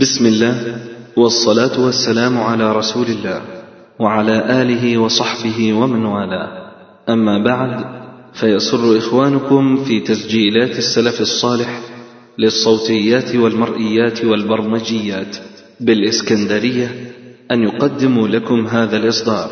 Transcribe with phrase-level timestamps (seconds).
[0.00, 0.76] بسم الله
[1.16, 3.42] والصلاة والسلام على رسول الله
[4.00, 6.48] وعلى آله وصحبه ومن والاه.
[7.08, 7.84] أما بعد
[8.34, 11.80] فيسر إخوانكم في تسجيلات السلف الصالح
[12.38, 15.36] للصوتيات والمرئيات والبرمجيات
[15.80, 17.12] بالإسكندرية
[17.50, 19.50] أن يقدموا لكم هذا الإصدار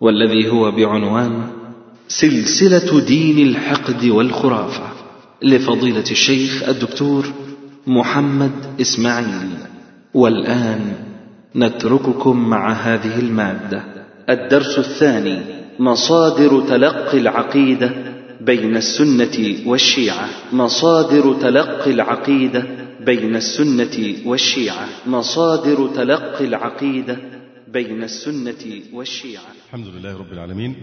[0.00, 1.46] والذي هو بعنوان
[2.08, 4.84] سلسلة دين الحقد والخرافة
[5.42, 7.24] لفضيلة الشيخ الدكتور
[7.86, 9.50] محمد إسماعيل.
[10.14, 10.92] والآن
[11.56, 13.84] نترككم مع هذه المادة.
[14.30, 15.42] الدرس الثاني
[15.78, 17.90] مصادر تلقي العقيدة
[18.40, 20.28] بين السنة والشيعة.
[20.52, 22.66] مصادر تلقي العقيدة
[23.00, 24.88] بين السنة والشيعة.
[25.06, 27.16] مصادر تلقي العقيدة
[27.68, 29.42] بين السنة والشيعة.
[29.68, 30.74] الحمد لله رب العالمين.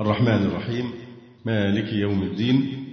[0.00, 0.90] الرحمن الرحيم.
[1.46, 2.83] مالك يوم الدين.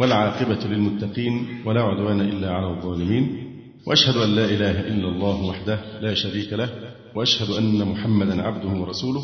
[0.00, 3.50] والعاقبة للمتقين ولا عدوان إلا على الظالمين.
[3.86, 6.68] وأشهد أن لا إله إلا الله وحده لا شريك له
[7.14, 9.22] وأشهد أن محمدا عبده ورسوله.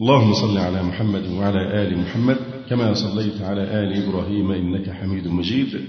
[0.00, 2.36] اللهم صل على محمد وعلى آل محمد
[2.70, 5.80] كما صليت على آل إبراهيم إنك حميد مجيد.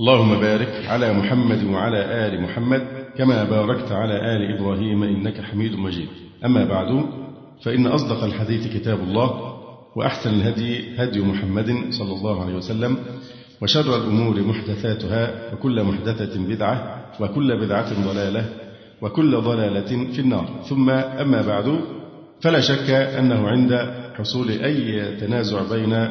[0.00, 2.82] اللهم بارك على محمد وعلى آل محمد
[3.18, 6.08] كما باركت على آل إبراهيم إنك حميد مجيد.
[6.44, 7.04] أما بعد
[7.64, 9.30] فإن أصدق الحديث كتاب الله
[9.96, 12.96] وأحسن الهدي هدي محمد صلى الله عليه وسلم.
[13.62, 18.44] وشر الأمور محدثاتها وكل محدثة بدعة وكل بدعة ضلالة
[19.02, 20.48] وكل ضلالة في النار.
[20.68, 21.80] ثم أما بعد
[22.40, 26.08] فلا شك أنه عند حصول أي تنازع بين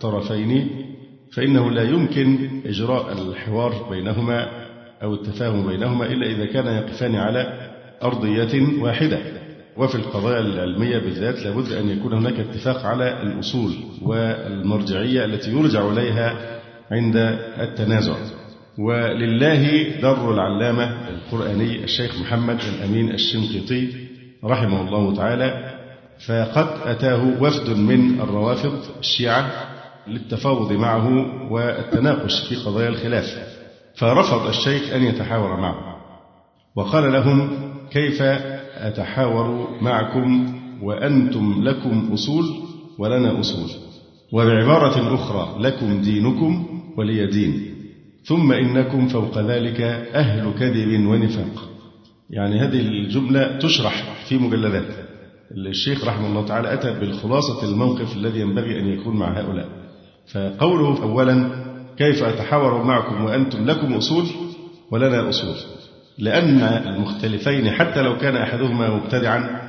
[0.00, 0.70] طرفين
[1.32, 4.48] فإنه لا يمكن إجراء الحوار بينهما
[5.02, 7.70] أو التفاهم بينهما إلا إذا كان يقفان على
[8.02, 9.18] أرضية واحدة.
[9.76, 13.72] وفي القضايا العلمية بالذات لابد أن يكون هناك اتفاق على الأصول
[14.02, 16.57] والمرجعية التي يرجع إليها
[16.90, 17.16] عند
[17.60, 18.14] التنازع.
[18.78, 23.92] ولله در العلامة القرآني الشيخ محمد الأمين الشنقيطي
[24.44, 25.74] رحمه الله تعالى
[26.26, 29.50] فقد أتاه وفد من الروافض الشيعة
[30.06, 31.06] للتفاوض معه
[31.52, 33.38] والتناقش في قضايا الخلاف
[33.96, 35.96] فرفض الشيخ أن يتحاور معه.
[36.76, 37.50] وقال لهم
[37.90, 38.22] كيف
[38.76, 42.44] أتحاور معكم وأنتم لكم أصول
[42.98, 43.70] ولنا أصول؟
[44.32, 47.74] وبعبارة أخرى لكم دينكم ولي دين.
[48.24, 49.80] ثم إنكم فوق ذلك
[50.14, 51.68] أهل كذب ونفاق.
[52.30, 55.08] يعني هذه الجملة تشرح في مجلدات.
[55.52, 59.68] الشيخ رحمه الله تعالى أتى بالخلاصة الموقف الذي ينبغي أن يكون مع هؤلاء.
[60.32, 61.50] فقوله أولا
[61.98, 64.24] كيف أتحاور معكم وأنتم لكم أصول
[64.90, 65.56] ولنا أصول؟
[66.18, 69.68] لأن المختلفين حتى لو كان أحدهما مبتدعا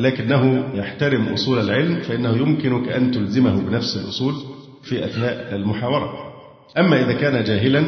[0.00, 4.34] لكنه يحترم أصول العلم فإنه يمكنك أن تلزمه بنفس الأصول
[4.82, 6.25] في أثناء المحاورة.
[6.78, 7.84] أما إذا كان جاهلا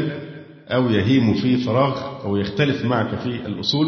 [0.69, 3.87] أو يهيم في فراغ أو يختلف معك في الأصول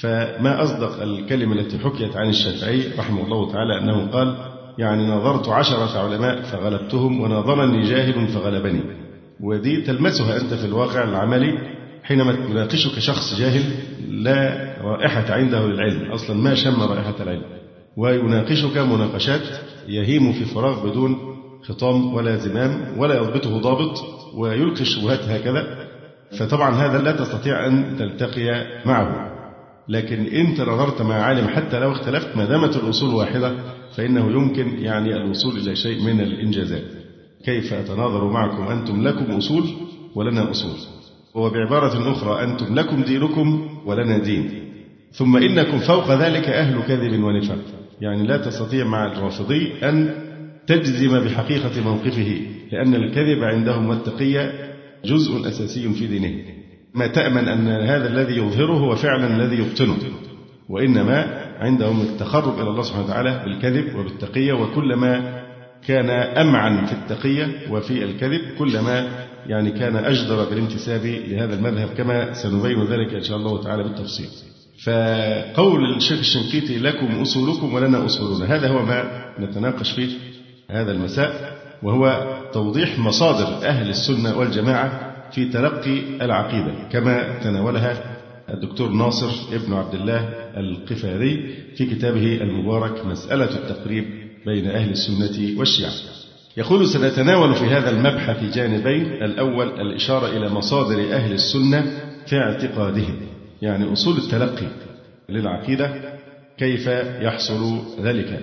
[0.00, 4.36] فما أصدق الكلمة التي حكيت عن الشافعي رحمه الله تعالى أنه قال
[4.78, 8.82] يعني نظرت عشرة علماء فغلبتهم ونظرني جاهل فغلبني.
[9.40, 11.58] ودي تلمسها أنت في الواقع العملي
[12.02, 13.62] حينما يناقشك شخص جاهل
[14.08, 17.44] لا رائحة عنده للعلم أصلا ما شم رائحة العلم.
[17.96, 19.42] ويناقشك مناقشات
[19.88, 21.16] يهيم في فراغ بدون
[21.62, 25.88] خطام ولا زمام ولا يضبطه ضابط ويلقي الشبهات هكذا
[26.38, 29.32] فطبعا هذا لا تستطيع أن تلتقي معه.
[29.88, 33.54] لكن إن نظرت مع عالم حتى لو اختلفت ما دامت الأصول واحدة
[33.96, 36.84] فإنه يمكن يعني الوصول إلى شيء من الإنجازات.
[37.44, 39.64] كيف أتناظر معكم؟ أنتم لكم أصول
[40.14, 40.76] ولنا أصول.
[41.34, 44.72] وبعبارة أخرى أنتم لكم دينكم ولنا دين.
[45.12, 47.58] ثم إنكم فوق ذلك أهل كذب ونفاق.
[48.00, 50.14] يعني لا تستطيع مع الرافضي أن
[50.66, 52.40] تجزم بحقيقة موقفه.
[52.72, 54.72] لأن الكذب عندهم والتقية
[55.04, 56.42] جزء أساسي في دينهم
[56.94, 59.96] ما تأمن أن هذا الذي يظهره هو فعلا الذي يبطنه.
[60.68, 65.42] وإنما عندهم التقرب إلى الله سبحانه وتعالى بالكذب وبالتقية وكلما
[65.86, 69.08] كان أمعن في التقية وفي الكذب كلما
[69.46, 74.28] يعني كان أجدر بالانتساب لهذا المذهب كما سنبين ذلك إن شاء الله تعالى بالتفصيل.
[74.84, 80.08] فقول الشيخ الشنقيطي لكم أصولكم ولنا أصولنا هذا هو ما نتناقش فيه
[80.70, 88.18] هذا المساء وهو توضيح مصادر أهل السنة والجماعة في تلقي العقيدة كما تناولها
[88.50, 90.20] الدكتور ناصر ابن عبد الله
[90.56, 94.04] القفاري في كتابه المبارك مسألة التقريب
[94.46, 95.92] بين أهل السنة والشيعة.
[96.56, 101.84] يقول سنتناول في هذا المبحث جانبين الأول الإشارة إلى مصادر أهل السنة
[102.26, 103.16] في اعتقادهم
[103.62, 104.66] يعني أصول التلقي
[105.28, 105.90] للعقيدة
[106.58, 106.86] كيف
[107.20, 108.40] يحصل ذلك.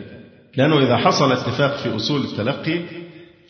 [0.57, 2.79] لأنه إذا حصل اتفاق في أصول التلقي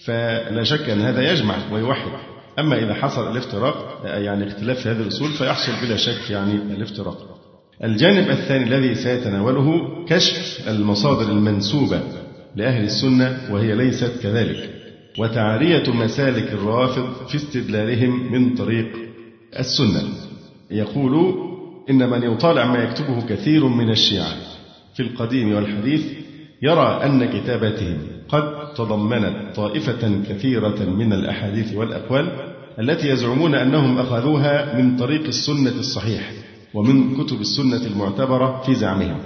[0.05, 2.11] فلا شك أن هذا يجمع ويوحد.
[2.59, 7.17] أما إذا حصل الافتراق يعني اختلاف في هذه الأصول فيحصل بلا شك يعني الافتراق.
[7.83, 12.01] الجانب الثاني الذي سيتناوله كشف المصادر المنسوبة
[12.55, 14.69] لأهل السنة وهي ليست كذلك.
[15.17, 18.87] وتعرية مسالك الروافض في استدلالهم من طريق
[19.59, 20.03] السنة.
[20.71, 21.35] يقول
[21.89, 24.33] إن من يطالع ما يكتبه كثير من الشيعة.
[24.95, 26.05] في القديم والحديث
[26.61, 28.18] يرى أن كتاباتهم
[28.75, 32.31] تضمنت طائفة كثيرة من الأحاديث والأقوال
[32.79, 36.31] التي يزعمون أنهم أخذوها من طريق السنة الصحيح
[36.73, 39.17] ومن كتب السنة المعتبرة في زعمهم.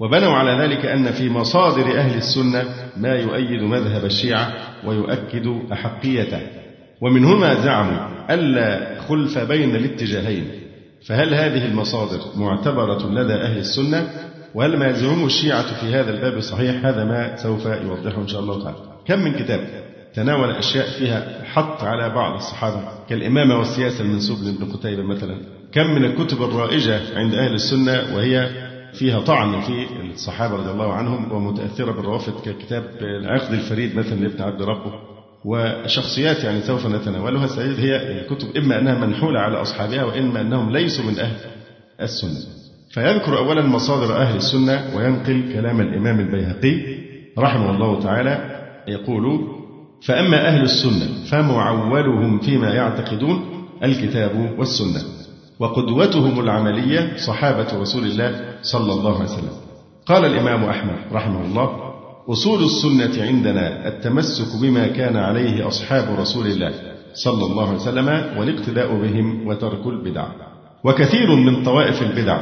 [0.00, 2.64] وبنوا على ذلك أن في مصادر أهل السنة
[2.96, 4.52] ما يؤيد مذهب الشيعة
[4.86, 6.40] ويؤكد أحقيته.
[7.02, 10.44] ومن هنا زعموا ألا خلف بين الاتجاهين.
[11.06, 14.10] فهل هذه المصادر معتبرة لدى أهل السنة؟
[14.54, 18.62] وهل ما يزعمه الشيعة في هذا الباب صحيح؟ هذا ما سوف يوضحه إن شاء الله
[18.62, 18.78] تعالى.
[19.06, 19.60] كم من كتاب
[20.14, 25.40] تناول أشياء فيها حط على بعض الصحابة كالإمامة والسياسة المنسوب لابن قتيبة مثلا.
[25.72, 28.50] كم من الكتب الرائجة عند أهل السنة وهي
[28.92, 34.62] فيها طعن في الصحابة رضي الله عنهم ومتأثرة بالروافد ككتاب العقد الفريد مثلا لابن عبد
[34.62, 34.92] ربه.
[35.44, 41.04] وشخصيات يعني سوف نتناولها سيد هي الكتب إما أنها منحولة على أصحابها وإما أنهم ليسوا
[41.04, 41.36] من أهل
[42.00, 42.52] السنة.
[42.90, 46.96] فيذكر أولا مصادر أهل السنة وينقل كلام الإمام البيهقي
[47.38, 48.55] رحمه الله تعالى
[48.88, 49.40] يقول
[50.06, 53.44] فأما أهل السنة فمعولهم فيما يعتقدون
[53.84, 55.02] الكتاب والسنة
[55.58, 59.56] وقدوتهم العملية صحابة رسول الله صلى الله عليه وسلم.
[60.06, 61.70] قال الإمام أحمد رحمه الله
[62.28, 66.72] أصول السنة عندنا التمسك بما كان عليه أصحاب رسول الله
[67.14, 70.26] صلى الله عليه وسلم والاقتداء بهم وترك البدع.
[70.84, 72.40] وكثير من طوائف البدع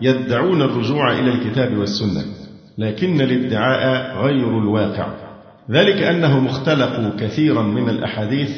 [0.00, 2.24] يدعون الرجوع إلى الكتاب والسنة
[2.78, 5.25] لكن الادعاء غير الواقع.
[5.70, 8.50] ذلك أنهم اختلقوا كثيرا من الأحاديث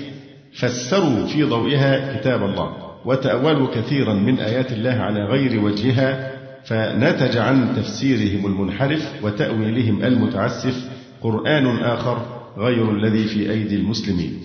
[0.52, 2.72] فسروا في ضوئها كتاب الله
[3.04, 6.32] وتأولوا كثيرا من آيات الله على غير وجهها
[6.64, 10.88] فنتج عن تفسيرهم المنحرف وتأويلهم المتعسف
[11.22, 12.26] قرآن آخر
[12.58, 14.38] غير الذي في أيدي المسلمين.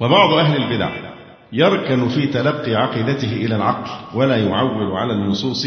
[0.00, 0.90] وبعض أهل البدع
[1.52, 5.66] يركن في تلقي عقيدته إلى العقل ولا يعول على النصوص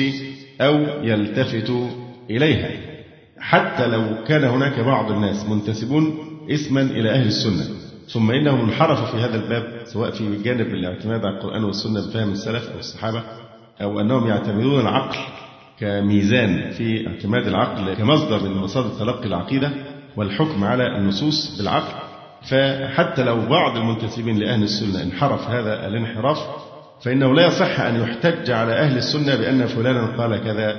[0.62, 1.72] أو يلتفت
[2.30, 2.70] إليها.
[3.40, 7.76] حتى لو كان هناك بعض الناس منتسبون اسما إلى أهل السنة.
[8.08, 12.70] ثم إنهم انحرفوا في هذا الباب سواء في جانب الاعتماد على القرآن والسنة بفهم السلف
[12.74, 13.24] أو الصحابة
[13.82, 15.18] أو أنهم يعتمدون العقل
[15.80, 19.72] كميزان في اعتماد العقل كمصدر من مصادر تلقي العقيدة
[20.18, 22.04] والحكم على النصوص بالعقل.
[22.50, 26.38] فحتى لو بعض المنتسبين لأهل السنة انحرف هذا الانحراف
[27.02, 30.76] فإنه لا يصح أن يحتج على أهل السنة بأن فلانا قال كذا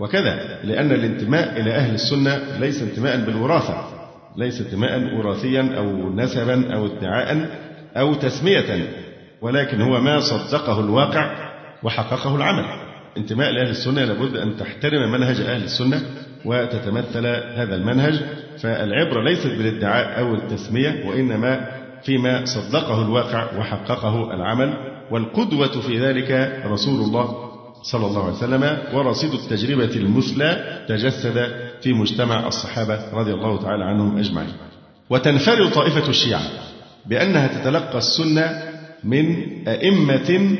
[0.00, 3.97] وكذا لأن الانتماء إلى أهل السنة ليس انتماء بالوراثة.
[4.38, 7.50] ليس انتماء وراثيا أو نسبا أو ادعاء
[7.96, 8.88] أو تسمية
[9.40, 11.50] ولكن هو ما صدقه الواقع
[11.82, 12.64] وحققه العمل.
[13.16, 16.02] انتماء لأهل السنة لابد أن تحترم منهج أهل السنة
[16.44, 18.20] وتتمثل هذا المنهج
[18.62, 21.66] فالعبرة ليست بالادعاء أو التسمية وإنما
[22.02, 24.74] فيما صدقه الواقع وحققه العمل
[25.10, 27.47] والقدوة في ذلك رسول الله
[27.82, 31.46] صلى الله عليه وسلم ورصيد التجربة المثلى تجسد
[31.82, 34.52] في مجتمع الصحابة رضي الله تعالى عنهم أجمعين.
[35.10, 36.42] وتنفرد طائفة الشيعة
[37.06, 38.62] بأنها تتلقى السنة
[39.04, 39.36] من
[39.68, 40.56] أئمة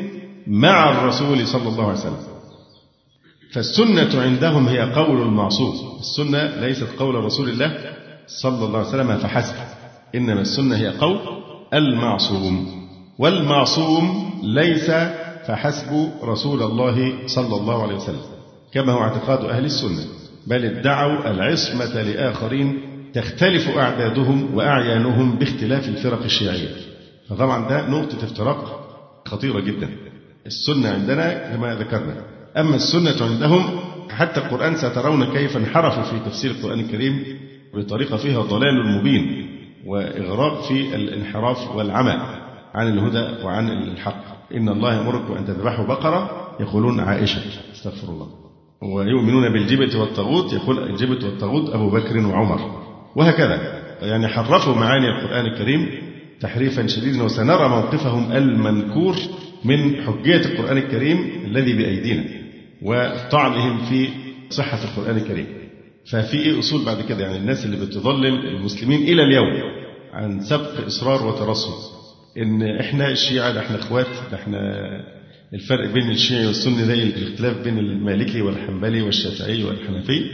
[0.47, 2.17] مع الرسول صلى الله عليه وسلم.
[3.53, 5.99] فالسنة عندهم هي قول المعصوم.
[6.01, 7.77] السنة ليست قول رسول الله
[8.27, 9.55] صلى الله عليه وسلم فحسب.
[10.15, 11.19] إنما السنة هي قول
[11.75, 12.89] المعصوم.
[13.19, 14.91] والمعصوم ليس
[15.49, 18.21] فحسب رسول الله صلى الله عليه وسلم.
[18.73, 20.05] كما هو اعتقاد أهل السنة.
[20.47, 22.81] بل ادعوا العصمة لآخرين
[23.15, 26.69] تختلف أعدادهم وأعيانهم باختلاف الفرق الشيعية.
[27.29, 28.89] فطبعا ده نقطة افتراق
[29.27, 29.89] خطيرة جدا.
[30.47, 32.15] السنة عندنا كما ذكرنا.
[32.57, 37.25] أما السنة عندهم حتى القرآن سترون كيف انحرفوا في تفسير القرآن الكريم
[37.75, 39.49] بطريقة فيها ضلال مبين
[39.87, 42.17] وإغراق في الانحراف والعمى
[42.75, 44.38] عن الهدى وعن الحق.
[44.55, 47.41] إن الله يأمركم أن تذبحوا بقرة يقولون عائشة
[47.73, 48.29] استغفر الله.
[48.83, 52.61] ويؤمنون بالجبت والطاغوت يقول الجبت والطاغوت أبو بكر وعمر.
[53.17, 53.79] وهكذا.
[54.03, 55.89] يعني حرفوا معاني القرآن الكريم
[56.41, 59.17] تحريفا شديدا وسنرى موقفهم المنكور
[59.65, 62.25] من حجية القرآن الكريم الذي بأيدينا
[62.83, 64.09] وطعنهم في
[64.51, 65.47] صحة القرآن الكريم.
[66.11, 69.63] ففي أصول بعد كده يعني الناس اللي بتضلل المسلمين إلى اليوم
[70.13, 71.98] عن سبق إصرار وترصد.
[72.39, 74.59] إن إحنا الشيعة ده إحنا إخوات ده إحنا
[75.55, 80.25] الفرق بين الشيعي والسني زي الاختلاف بين المالكي والحنبلي والشافعي والحنفي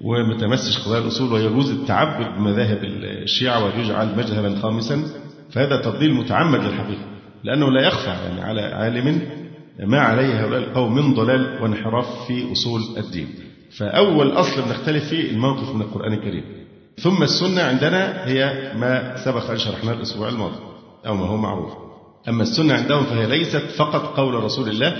[0.00, 5.02] وما تمسش قضايا الأصول ويجوز التعبد بمذاهب الشيعة ويجعل مذهبا خامسا
[5.50, 7.04] فهذا تضليل متعمد للحقيقة
[7.44, 9.20] لأنه لا يخفى يعني على عالم
[9.86, 13.28] ما عليه هؤلاء القوم من ضلال وانحراف في أصول الدين.
[13.78, 16.44] فأول أصل بنختلف فيه الموقف من القرآن الكريم.
[16.98, 20.56] ثم السنة عندنا هي ما سبق أن شرحناه الأسبوع الماضي.
[21.06, 21.72] أو ما هو معروف.
[22.28, 24.96] أما السنة عندهم فهي ليست فقط قول رسول الله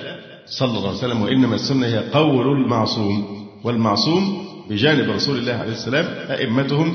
[0.47, 6.04] صلى الله عليه وسلم وإنما السنة هي قول المعصوم والمعصوم بجانب رسول الله عليه السلام
[6.30, 6.95] أئمتهم.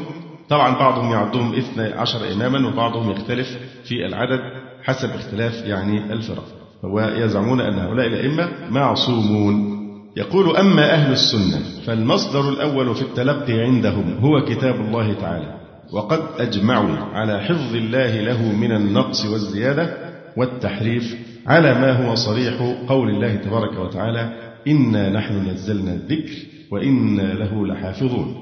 [0.49, 3.47] طبعا بعضهم يعدهم اثنى عشر إماما وبعضهم يختلف
[3.83, 4.39] في العدد
[4.83, 6.45] حسب اختلاف يعني الفرق.
[6.83, 9.75] ويزعمون أن هؤلاء الأئمة معصومون.
[10.17, 15.64] يقول أما أهل السنة فالمصدر الأول في التلقي عندهم هو كتاب الله تعالى.
[15.91, 19.97] وقد أجمعوا على حفظ الله له من النقص والزيادة
[20.37, 21.15] والتحريف
[21.47, 22.53] على ما هو صريح
[22.87, 24.29] قول الله تبارك وتعالى
[24.67, 26.33] إنا نحن نزلنا الذكر
[26.71, 28.35] وإنا له لحافظون.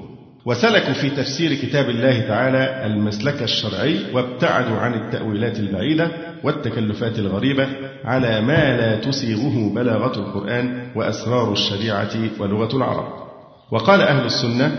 [0.46, 6.10] وسلكوا في تفسير كتاب الله تعالى المسلك الشرعي وابتعدوا عن التأويلات البعيدة
[6.44, 7.66] والتكلفات الغريبة
[8.04, 12.10] على ما لا تسيغه بلاغة القرآن وأسرار الشريعة
[12.40, 13.12] ولغة العرب.
[13.72, 14.76] وقال أهل السنة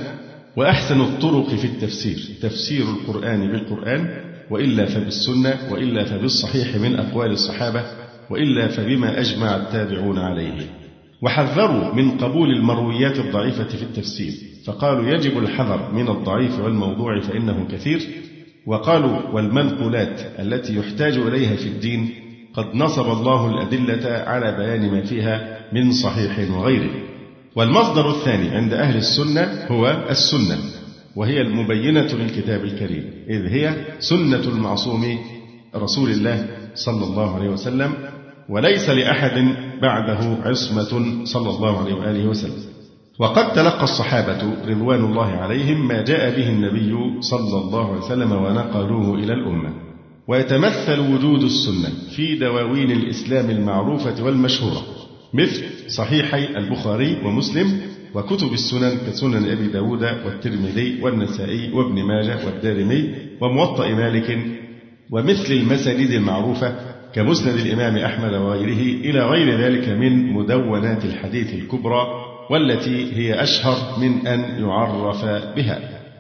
[0.57, 4.09] وأحسن الطرق في التفسير تفسير القرآن بالقرآن
[4.51, 7.83] وإلا فبالسنة وإلا فبالصحيح من أقوال الصحابة
[8.29, 10.62] وإلا فبما أجمع التابعون عليه.
[11.21, 14.33] وحذروا من قبول المرويات الضعيفة في التفسير
[14.65, 18.01] فقالوا يجب الحذر من الضعيف والموضوع فإنه كثير.
[18.67, 22.09] وقالوا والمنقولات التي يحتاج إليها في الدين
[22.53, 26.91] قد نصب الله الأدلة على بيان ما فيها من صحيح وغيره.
[27.55, 30.57] والمصدر الثاني عند أهل السنة هو السنة
[31.15, 35.17] وهي المبينة للكتاب الكريم إذ هي سنة المعصوم
[35.75, 37.93] رسول الله صلى الله عليه وسلم
[38.50, 42.63] وليس لأحد بعده عصمة صلى الله عليه وآله وسلم.
[43.19, 49.15] وقد تلقى الصحابة رضوان الله عليهم ما جاء به النبي صلى الله عليه وسلم ونقلوه
[49.15, 49.74] إلى الأمة.
[50.27, 54.81] ويتمثل وجود السنة في دواوين الإسلام المعروفة والمشهورة
[55.33, 57.82] مثل صحيحي البخاري ومسلم
[58.13, 64.38] وكتب السنن كسنن أبي داود والترمذي والنسائي وابن ماجه والدارمي وموطأ مالك
[65.12, 66.75] ومثل المسانيد المعروفة
[67.13, 72.08] كمسند الإمام أحمد وغيره إلى غير ذلك من مدونات الحديث الكبرى
[72.50, 75.25] والتي هي أشهر من أن يعرف
[75.56, 75.80] بها.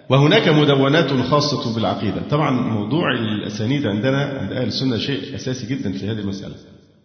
[0.09, 2.21] وهناك مدونات خاصة بالعقيدة.
[2.29, 6.55] طبعا موضوع الأسانيد عندنا عند أهل السنة شيء أساسي جدا في هذه المسألة.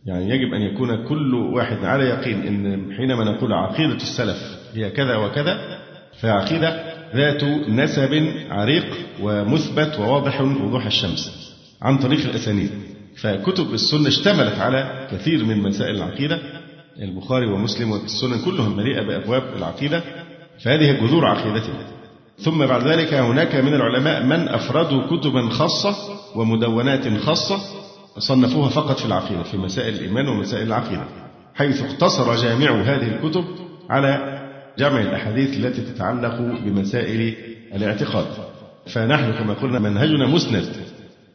[0.06, 5.16] يعني يجب أن يكون كل واحد على يقين أن حينما نقول عقيدة السلف هي كذا
[5.16, 5.78] وكذا
[6.20, 6.82] فعقيدة
[7.14, 8.84] ذات نسب عريق
[9.22, 11.52] ومثبت وواضح وضوح الشمس
[11.82, 12.70] عن طريق الأسانيد.
[13.16, 16.38] فكتب السنة اشتملت على كثير من مسائل العقيدة
[17.02, 20.02] البخاري ومسلم والسنن كلهم مليئة بأبواب العقيدة
[20.64, 21.86] فهذه جذور عقيدتنا.
[22.38, 25.96] ثم بعد ذلك هناك من العلماء من أفردوا كتبا خاصة
[26.36, 27.79] ومدونات خاصة
[28.20, 31.04] صنفوها فقط في العقيدة في مسائل الإيمان ومسائل العقيدة
[31.54, 33.44] حيث اقتصر جامع هذه الكتب
[33.90, 34.40] على
[34.78, 37.34] جمع الأحاديث التي تتعلق بمسائل
[37.74, 38.26] الاعتقاد.
[38.86, 40.68] فنحن كما قلنا منهجنا مسند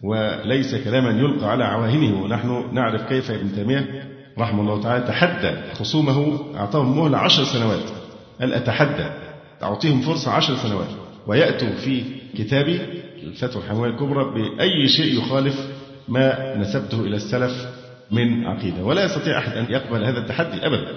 [0.04, 4.04] وليس كلاما يلقى على عواهنه ونحن نعرف كيف ابن تيمية
[4.40, 7.84] رحمه الله تعالى تحدى خصومه أعطاهم مهلة عشر سنوات
[8.40, 9.10] قال أتحدى
[9.64, 10.90] أعطيهم فرصة عشر سنوات
[11.28, 12.04] ويأتوا في
[12.38, 12.82] كتابي
[13.24, 15.68] الفتوى الحموية الكبرى بأي شيء يخالف
[16.08, 17.52] ما نسبته إلى السلف
[18.12, 18.84] من عقيدة.
[18.84, 20.88] ولا يستطيع أحد أن يقبل هذا التحدي أبدا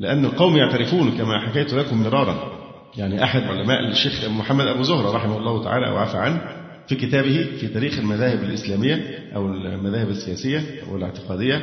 [0.00, 2.62] لأن القوم يعترفون كما حكيت لكم مرارا.
[2.96, 6.40] يعني أحد علماء الشيخ محمد أبو زهرة رحمه الله تعالى وعفى عنه
[6.88, 11.62] في كتابه في تاريخ المذاهب الإسلامية أو المذاهب السياسية أو الاعتقادية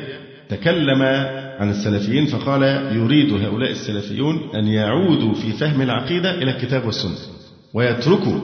[0.49, 1.01] تكلم
[1.59, 2.63] عن السلفيين فقال
[2.95, 7.17] يريد هؤلاء السلفيون أن يعودوا في فهم العقيدة إلى الكتاب والسنة
[7.73, 8.39] ويتركوا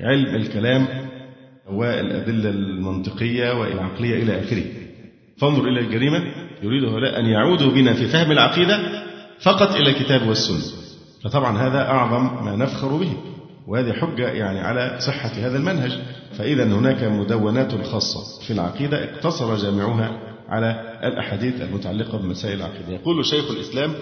[0.00, 0.86] علم الكلام
[1.70, 4.64] والأدلة المنطقية والعقلية إلى آخره.
[5.38, 6.18] فانظر إلى الجريمة.
[6.62, 8.78] يريد هؤلاء أن يعودوا بنا في فهم العقيدة
[9.40, 10.78] فقط إلى الكتاب والسنة.
[11.24, 13.12] فطبعا هذا أعظم ما نفخر به
[13.66, 15.98] وهذه حجة يعني على صحة هذا المنهج.
[16.38, 22.92] فإذا هناك مدونات خاصة في العقيدة اقتصر جامعها على الأحاديث المتعلقة بمسائل العقيدة.
[22.92, 23.94] يقول شيخ الإسلام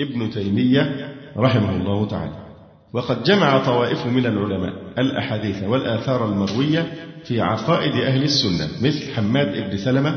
[0.00, 2.46] ابن تيمية رحمه الله تعالى
[2.92, 6.92] وقد جمع طوائف من العلماء الأحاديث والآثار المروية
[7.24, 10.16] في عقائد أهل السنة مثل حماد بن سلمة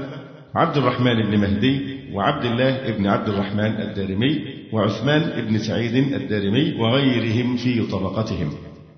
[0.55, 4.39] عبد الرحمن بن مهدي وعبد الله بن عبد الرحمن الدارمي
[4.74, 8.51] وعثمان بن سعيد الدارمي وغيرهم في طبقتهم.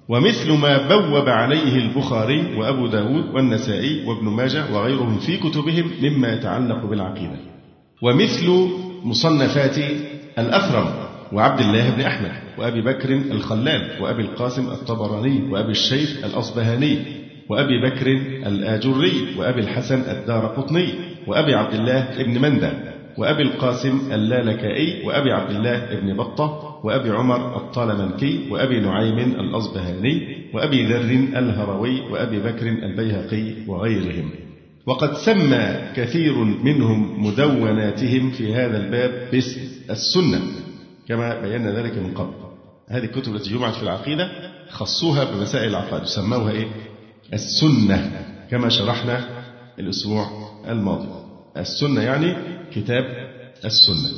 [0.10, 6.86] ومثل ما بوب عليه البخاري وأبو داود والنسائي وابن ماجه وغيرهم في كتبهم مما يتعلق
[6.86, 7.38] بالعقيدة.
[8.02, 8.70] ومثل
[9.04, 9.78] مصنفات
[10.40, 17.00] الأثرم وعبد الله بن أحمد وأبي بكر الخلال وأبي القاسم الطبراني وأبي الشيخ الأصبهاني
[17.50, 18.08] وأبي بكر
[18.48, 20.94] الآجري وأبي الحسن الدار قطني
[21.28, 22.72] وأبي عبد الله بن مندى
[23.18, 30.86] وأبي القاسم اللالكائي وأبي عبد الله بن بطة وأبي عمر الطالمنكي وأبي نعيم الأصبهاني وأبي
[30.86, 34.30] ذر الهروي وأبي بكر البيهقي وغيرهم.
[34.86, 40.40] وقد سمى كثير منهم مدوناتهم في هذا الباب باسم السنة.
[41.12, 42.34] كما بينا ذلك من قبل.
[42.90, 44.32] هذه الكتب التي جمعت في العقيدة
[44.70, 46.68] خصوها بمسائل العقائد وسموها إيه؟
[47.34, 48.12] السنة
[48.52, 49.28] كما شرحنا
[49.80, 50.28] الأسبوع
[50.68, 51.08] الماضي.
[51.58, 52.36] السنة يعني
[52.74, 53.04] كتاب
[53.66, 54.12] السنة.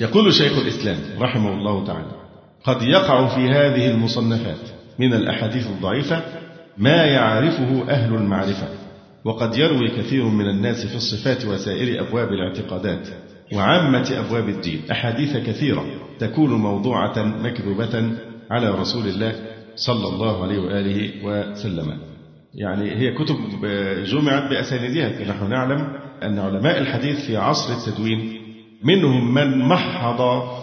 [0.00, 2.12] يقول شيخ الإسلام رحمه الله تعالى
[2.64, 6.22] قد يقع في هذه المصنفات من الأحاديث الضعيفة
[6.78, 8.68] ما يعرفه أهل المعرفة
[9.24, 13.08] وقد يروي كثير من الناس في الصفات وسائر أبواب الاعتقادات
[13.52, 18.12] وعامة أبواب الدين أحاديث كثيرة تكون موضوعة مكذوبة
[18.50, 19.34] على رسول الله
[19.76, 21.98] صلى الله عليه وآله وسلم.
[22.54, 23.36] يعني هي كتب
[24.04, 25.24] جمعت بأسانيدها.
[25.30, 25.80] نحن نعلم
[26.22, 28.40] أن علماء الحديث في عصر التدوين
[28.84, 30.20] منهم من محض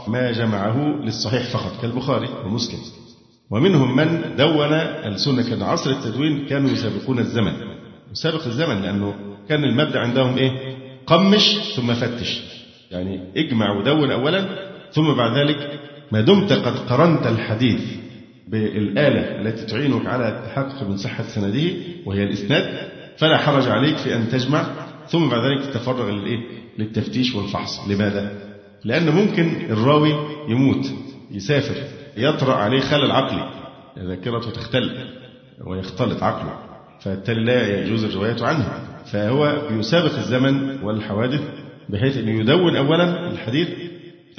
[0.07, 2.79] ما جمعه للصحيح فقط كالبخاري ومسلم.
[3.51, 7.53] ومنهم من دون السنة كان عصر التدوين كانوا يسابقون الزمن.
[8.11, 9.13] يسابق الزمن لأنه
[9.49, 10.51] كان المبدأ عندهم إيه؟
[11.05, 12.41] قمش ثم فتش.
[12.91, 15.79] يعني اجمع ودون أولا ثم بعد ذلك
[16.11, 17.81] ما دمت قد قرنت الحديث
[18.47, 21.69] بالآلة التي تعينك على التحقق من صحة سنده
[22.05, 24.65] وهي الإسناد فلا حرج عليك في أن تجمع
[25.07, 26.39] ثم بعد ذلك تتفرغ للإيه؟
[26.77, 28.31] للتفتيش والفحص لماذا؟
[28.83, 30.13] لأن ممكن الراوي
[30.49, 30.85] يموت
[31.31, 31.75] يسافر
[32.17, 33.49] يطرأ عليه خلل عقلي
[33.99, 35.07] ذاكرته تختل
[35.65, 36.59] ويختلط عقله
[37.01, 38.69] فبالتالي لا يجوز الرواية عنه
[39.11, 41.41] فهو بيسابق الزمن والحوادث
[41.89, 43.67] بحيث أنه يدون أولا الحديث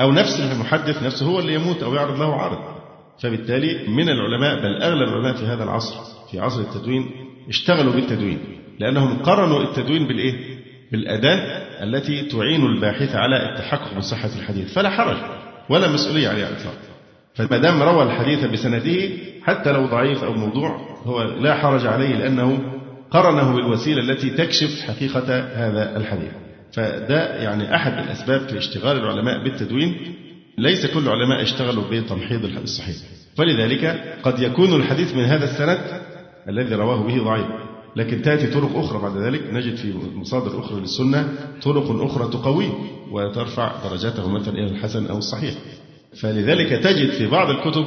[0.01, 2.59] أو نفس المحدث نفسه هو اللي يموت أو يعرض له عارض
[3.23, 5.95] فبالتالي من العلماء بل أغلب العلماء في هذا العصر
[6.31, 7.11] في عصر التدوين
[7.49, 8.39] اشتغلوا بالتدوين.
[8.79, 10.35] لأنهم قرنوا التدوين بالإيه؟
[10.93, 11.39] بالأداة
[11.85, 14.75] التي تعين الباحث على التحقق بصحة الحديث.
[14.75, 15.17] فلا حرج
[15.71, 16.75] ولا مسؤولية عليه على الإطلاق.
[17.35, 19.11] فما دام روى الحديث بسنده
[19.43, 22.59] حتى لو ضعيف أو موضوع هو لا حرج عليه لأنه
[23.11, 26.42] قرنه بالوسيلة التي تكشف حقيقة هذا الحديث.
[26.73, 30.15] فده يعني أحد الأسباب في اشتغال العلماء بالتدوين.
[30.59, 32.97] ليس كل العلماء اشتغلوا بتمحيض الصحيح.
[33.37, 36.03] فلذلك قد يكون الحديث من هذا السند
[36.49, 37.47] الذي رواه به ضعيف.
[37.97, 39.43] لكن تأتي طرق أخرى بعد ذلك.
[39.53, 41.29] نجد في مصادر أخرى للسنة
[41.63, 42.71] طرق أخرى تقويه
[43.11, 45.55] وترفع درجاته مثلا إلى الحسن أو الصحيح.
[46.21, 47.85] فلذلك تجد في بعض الكتب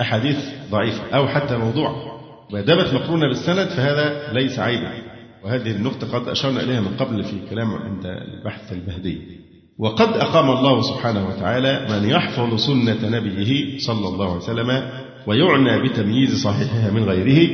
[0.00, 0.36] أحاديث
[0.70, 2.16] ضعيفة أو حتى موضوع.
[2.52, 5.05] ما دامت مقرونة بالسند فهذا ليس عيبا.
[5.46, 9.18] وهذه النقطة قد أشرنا إليها من قبل في كلام عند البحث البهدي
[9.78, 14.82] وقد أقام الله سبحانه وتعالى من يحفظ سنة نبيه صلى الله عليه وسلم
[15.26, 17.50] ويعنى بتمييز صحيحها من غيره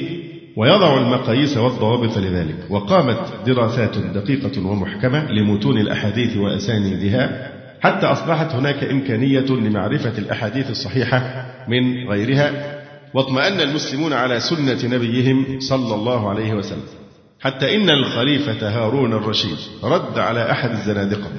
[0.56, 2.56] ويضع المقاييس والضوابط لذلك.
[2.70, 12.08] وقامت دراسات دقيقة ومحكمة لمتون الأحاديث وأسانيدها حتى أصبحت هناك إمكانية لمعرفة الأحاديث الصحيحة من
[12.08, 12.78] غيرها.
[13.14, 17.01] واطمأن المسلمون على سنة نبيهم صلى الله عليه وسلم.
[17.42, 21.30] حتى إن الخليفة هارون الرشيد رد على أحد الزنادقة.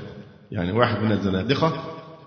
[0.51, 1.73] يعني واحد من الزنادقة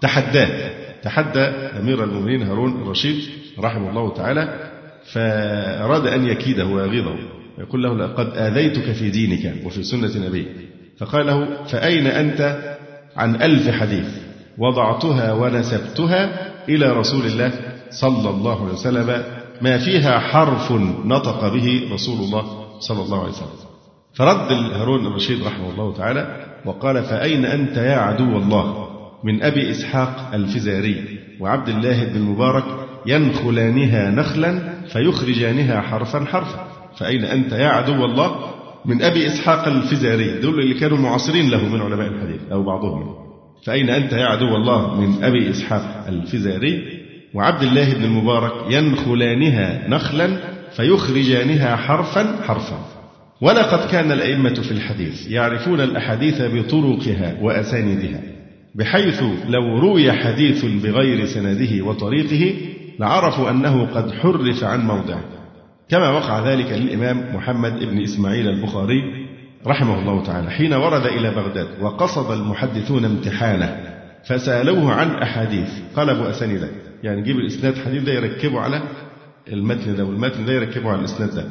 [0.01, 0.71] تحداه
[1.03, 1.41] تحدى
[1.81, 3.17] أمير المؤمنين هارون الرشيد
[3.59, 4.71] رحمه الله تعالى
[5.13, 7.17] فأراد أن يكيده ويغيظه
[7.59, 10.49] يقول له لقد آذيتك في دينك وفي سنة نبيك.
[10.99, 12.75] فقال له فأين أنت
[13.17, 14.09] عن ألف حديث
[14.59, 17.53] وضعتها ونسبتها إلى رسول الله
[17.91, 19.23] صلى الله عليه وسلم
[19.61, 20.73] ما فيها حرف
[21.05, 23.66] نطق به رسول الله صلى الله عليه وسلم.
[24.17, 28.89] فرد هارون الرشيد رحمه الله تعالى وقال فأين أنت يا عدو الله؟
[29.25, 32.65] من أبي إسحاق الفزاري وعبد الله بن المبارك
[33.07, 38.51] ينخلانها نخلا فيخرجانها حرفا حرفا فأين أنت يا عدو الله؟
[38.85, 40.41] من أبي إسحاق الفزاري.
[40.41, 43.15] دول اللي كانوا معاصرين له من علماء الحديث أو بعضهم.
[43.65, 46.83] فأين أنت يا عدو الله؟ من أبي إسحاق الفزاري
[47.35, 50.37] وعبد الله بن المبارك ينخلانها نخلا
[50.77, 52.96] فيخرجانها حرفا حرفا
[53.41, 58.21] ولقد كان الأئمة في الحديث يعرفون الأحاديث بطرقها وأسانيدها
[58.75, 62.55] بحيث لو روي حديث بغير سنده وطريقه
[63.01, 65.25] لعرفوا أنه قد حرف عن موضعه.
[65.89, 69.27] كما وقع ذلك للإمام محمد بن إسماعيل البخاري
[69.67, 73.81] رحمه الله تعالى حين ورد إلى بغداد وقصد المحدثون امتحانه
[74.29, 76.69] فسألوه عن أحاديث قلبوا أسانيده
[77.03, 78.83] يعني يجيب الإسناد حديث ده يركبه على
[79.53, 81.45] المتن ده والمتن ده يركبه على الإسناد ده.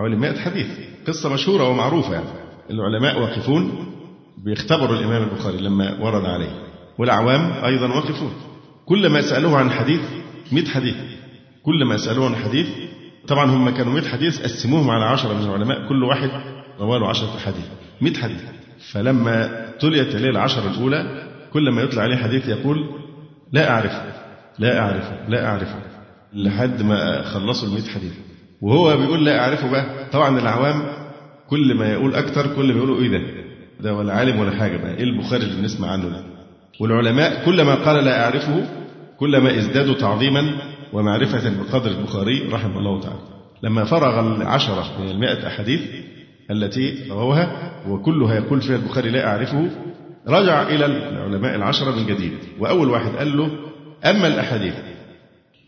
[0.00, 0.66] حوالي 100 حديث.
[1.06, 2.26] قصة مشهورة ومعروفة يعني.
[2.70, 3.86] العلماء واقفون
[4.44, 6.50] بيختبروا الإمام البخاري لما ورد عليه.
[6.98, 8.32] والعوام أيضا واقفون.
[8.86, 10.00] كل ما سألوه عن حديث
[10.52, 10.94] 100 حديث.
[11.62, 12.68] كل ما سألوه عن حديث
[13.26, 15.88] طبعا هم كانوا 100 حديث قسموهم على 10 من العلماء.
[15.88, 16.30] كل واحد
[16.78, 17.66] رواه له 10 حديث.
[18.00, 18.42] 100 حديث.
[18.92, 22.76] فلما ابتليت الليلة العشر الأولى كل ما يطلع عليه حديث يقول
[23.52, 24.12] لا أعرفه
[24.58, 25.82] لا أعرفه لا أعرفه.
[26.32, 28.12] لحد ما خلصوا المئة حديث.
[28.62, 29.84] وهو بيقول لا أعرفه بقى.
[30.12, 30.82] طبعا العوام
[31.50, 33.20] كل ما يقول أكتر كل ما يقولوا إيه ده؟
[33.80, 34.94] ده ولا عالم ولا حاجة بقى.
[34.96, 36.22] إيه البخاري اللي بنسمع عنه ده؟
[36.80, 38.66] والعلماء كلما قال لا أعرفه
[39.18, 40.52] كلما ازدادوا تعظيما
[40.92, 43.18] ومعرفة بقدر البخاري رحمه الله تعالى.
[43.62, 45.80] لما فرغ العشرة من المائة أحاديث
[46.50, 49.70] التي رووها وكلها يقول فيها البخاري لا أعرفه
[50.28, 52.32] رجع إلى العلماء العشرة من جديد.
[52.58, 53.50] وأول واحد قال له
[54.04, 54.74] أما الأحاديث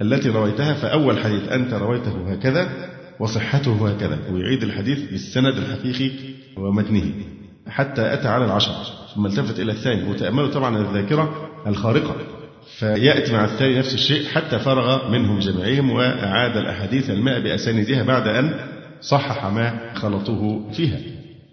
[0.01, 2.69] التي رويتها فأول حديث أنت رويته هكذا
[3.21, 6.11] وصحته هكذا ويعيد الحديث بالسند الحقيقي
[6.57, 7.13] ومتنه
[7.69, 8.77] حتى أتى على العشرة
[9.15, 12.17] ثم التفت إلى الثاني وتأملوا طبعا الذاكرة الخارقة
[12.79, 18.55] فيأتي مع الثاني نفس الشيء حتى فرغ منهم جميعهم وأعاد الأحاديث الماء بأساندها بعد أن
[19.01, 20.99] صحح ما خلطوه فيها.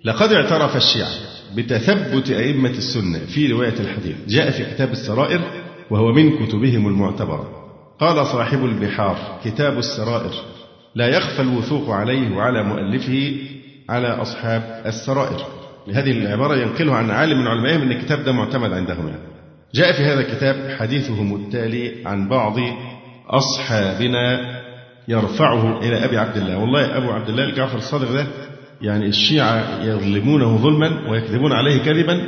[0.05, 1.09] لقد اعترف الشيعة
[1.55, 5.41] بتثبت أئمة السنة في رواية الحديث جاء في كتاب السرائر
[5.89, 7.58] وهو من كتبهم المعتبرة.
[7.99, 10.31] قال صاحب البحار كتاب السرائر.
[10.95, 13.35] لا يخفى الوثوق عليه وعلى مؤلفه
[13.89, 15.45] على أصحاب السرائر.
[15.93, 19.07] هذه العبارة ينقلها عن عالم من علمائهم أن الكتاب ده معتمد عندهم.
[19.07, 19.21] يعني.
[19.75, 22.55] جاء في هذا الكتاب حديثهم التالي عن بعض
[23.27, 24.59] أصحابنا
[25.07, 26.57] يرفعه إلى أبي عبد الله.
[26.57, 28.27] والله أبو عبد الله الجعفر الصادق ده
[28.81, 32.21] يعني الشيعة يظلمونه ظلما ويكذبون عليه كذبا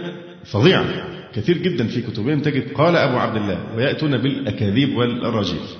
[0.46, 1.11] فظيعا.
[1.36, 5.76] كثير جدا في كتبهم تجد قال أبو عبد الله ويأتون بالأكاذيب والأراجيف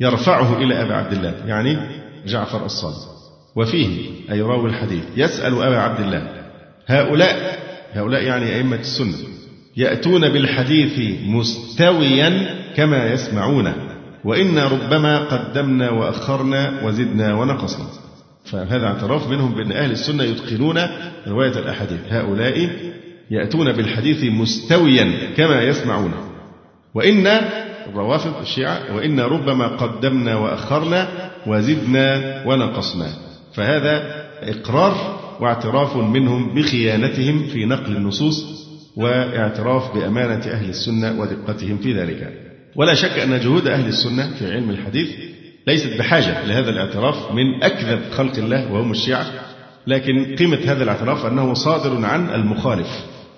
[0.00, 1.78] يرفعه إلى أبي عبد الله يعني
[2.26, 3.16] جعفر الصادق.
[3.56, 3.88] وفيه
[4.30, 6.28] أي راوي الحديث يسأل أبا عبد الله
[6.86, 7.58] هؤلاء
[7.92, 9.14] هؤلاء يعني أئمة السنة
[9.76, 13.72] يأتون بالحديث مستويا كما يسمعون
[14.24, 17.86] وإنا ربما قدمنا وأخرنا وزدنا ونقصنا.
[18.44, 20.78] فهذا اعتراف منهم بأن أهل السنة يتقنون
[21.26, 22.68] رواية الأحاديث هؤلاء
[23.30, 26.12] يأتون بالحديث مستويا كما يسمعون.
[26.94, 27.26] وإن
[27.86, 31.08] الروافض الشيعة وإن ربما قدمنا وأخرنا
[31.46, 33.08] وزدنا ونقصنا.
[33.54, 42.32] فهذا إقرار واعتراف منهم بخيانتهم في نقل النصوص واعتراف بأمانة أهل السنة ودقتهم في ذلك.
[42.76, 45.10] ولا شك أن جهود أهل السنة في علم الحديث
[45.66, 49.26] ليست بحاجة لهذا الاعتراف من أكذب خلق الله وهم الشيعة
[49.86, 52.88] لكن قيمة هذا الاعتراف أنه صادر عن المخالف.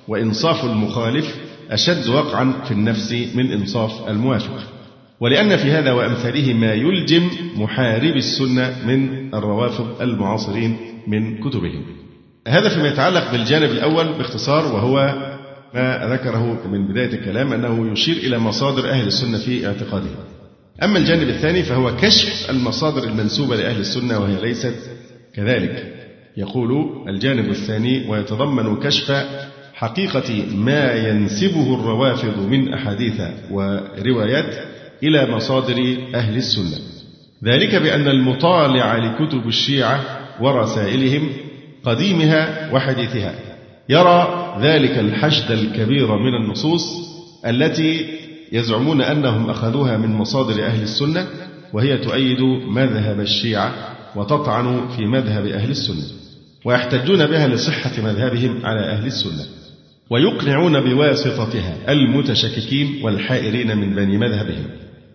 [0.08, 1.34] وإنصاف المخالف
[1.70, 4.62] أشد وقعا في النفس من إنصاف الموافق.
[5.20, 11.82] ولأن في هذا وأمثاله ما يلجم محارب السنة من الروافض المعاصرين من كتبهم.
[12.48, 15.14] هذا فيما يتعلق بالجانب الأول باختصار وهو
[15.74, 20.14] ما ذكره من بداية الكلام أنه يشير إلى مصادر أهل السنة في اعتقادهم.
[20.82, 24.90] أما الجانب الثاني فهو كشف المصادر المنسوبة لأهل السنة وهي ليست
[25.34, 25.94] كذلك.
[26.36, 26.70] يقول
[27.08, 29.10] الجانب الثاني ويتضمن كشف
[29.78, 34.54] حقيقة ما ينسبه الروافض من أحاديث وروايات
[35.02, 36.78] إلى مصادر أهل السنة.
[37.44, 40.00] ذلك بأن المطالع لكتب الشيعة
[40.40, 41.28] ورسائلهم
[41.84, 43.34] قديمها وحديثها
[43.88, 46.84] يرى ذلك الحشد الكبير من النصوص
[47.46, 48.06] التي
[48.52, 51.26] يزعمون أنهم أخذوها من مصادر أهل السنة
[51.72, 53.74] وهي تؤيد مذهب الشيعة
[54.16, 56.04] وتطعن في مذهب أهل السنة
[56.64, 59.57] ويحتجون بها لصحة مذهبهم على أهل السنة.
[60.10, 64.64] ويقنعون بواسطتها المتشككين والحائرين من بني مذهبهم.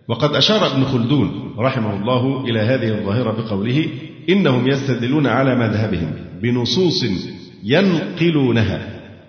[0.08, 3.88] وقد أشار ابن خلدون رحمه الله إلى هذه الظاهرة بقوله
[4.30, 7.06] إنهم يستدلون على مذهبهم بنصوص
[7.64, 8.80] ينقلونها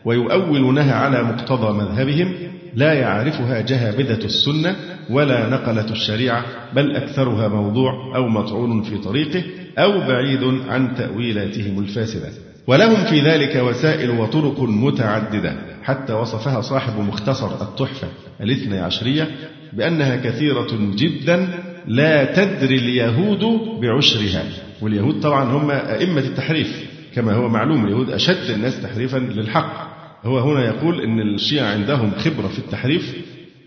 [0.05, 2.35] ويؤولونها على مقتضى مذهبهم
[2.75, 4.77] لا يعرفها جهابذة السنة
[5.11, 9.43] ولا نقلة الشريعة بل أكثرها موضوع أو مطعون في طريقه
[9.79, 12.29] أو بعيد عن تأويلاتهم الفاسدة.
[12.67, 15.57] ولهم في ذلك وسائل وطرق متعددة.
[15.83, 18.09] حتى وصفها صاحب مختصر التحفة
[18.41, 19.31] الاثنى عشرية
[19.73, 21.49] بأنها كثيرة جدا
[21.87, 23.45] لا تدري اليهود
[23.81, 24.45] بعشرها.
[24.83, 26.91] واليهود طبعا هم أئمة التحريف.
[27.15, 29.95] كما هو معلوم اليهود أشد الناس تحريفا للحق.
[30.25, 33.17] هو هنا يقول أن الشيعة عندهم خبرة في التحريف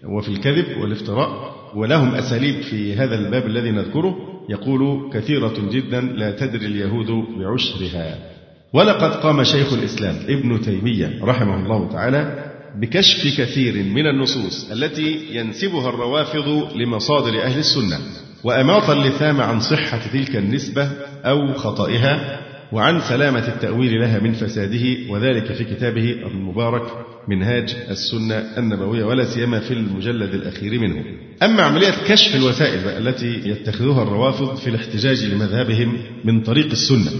[0.05, 4.15] وفي الكذب والافتراء ولهم أساليب في هذا الباب الذي نذكره.
[4.49, 8.36] يقول كثيرة جدا لا تدري اليهود بعشرها.
[8.73, 15.89] ولقد قام شيخ الإسلام ابن تيمية رحمه الله تعالى بكشف كثير من النصوص التي ينسبها
[15.89, 17.99] الروافض لمصادر أهل السنة
[18.43, 20.91] وأماط اللثام عن صحة تلك النسبة
[21.25, 22.39] أو خطئها
[22.71, 26.83] وعن سلامة التأويل لها من فساده وذلك في كتابه المبارك
[27.27, 31.03] منهاج السنة النبوية ولا سيما في المجلد الأخير منه.
[31.43, 37.11] أما عملية كشف الوسائل التي يتخذوها الروافض في الاحتجاج لمذهبهم من طريق السنة.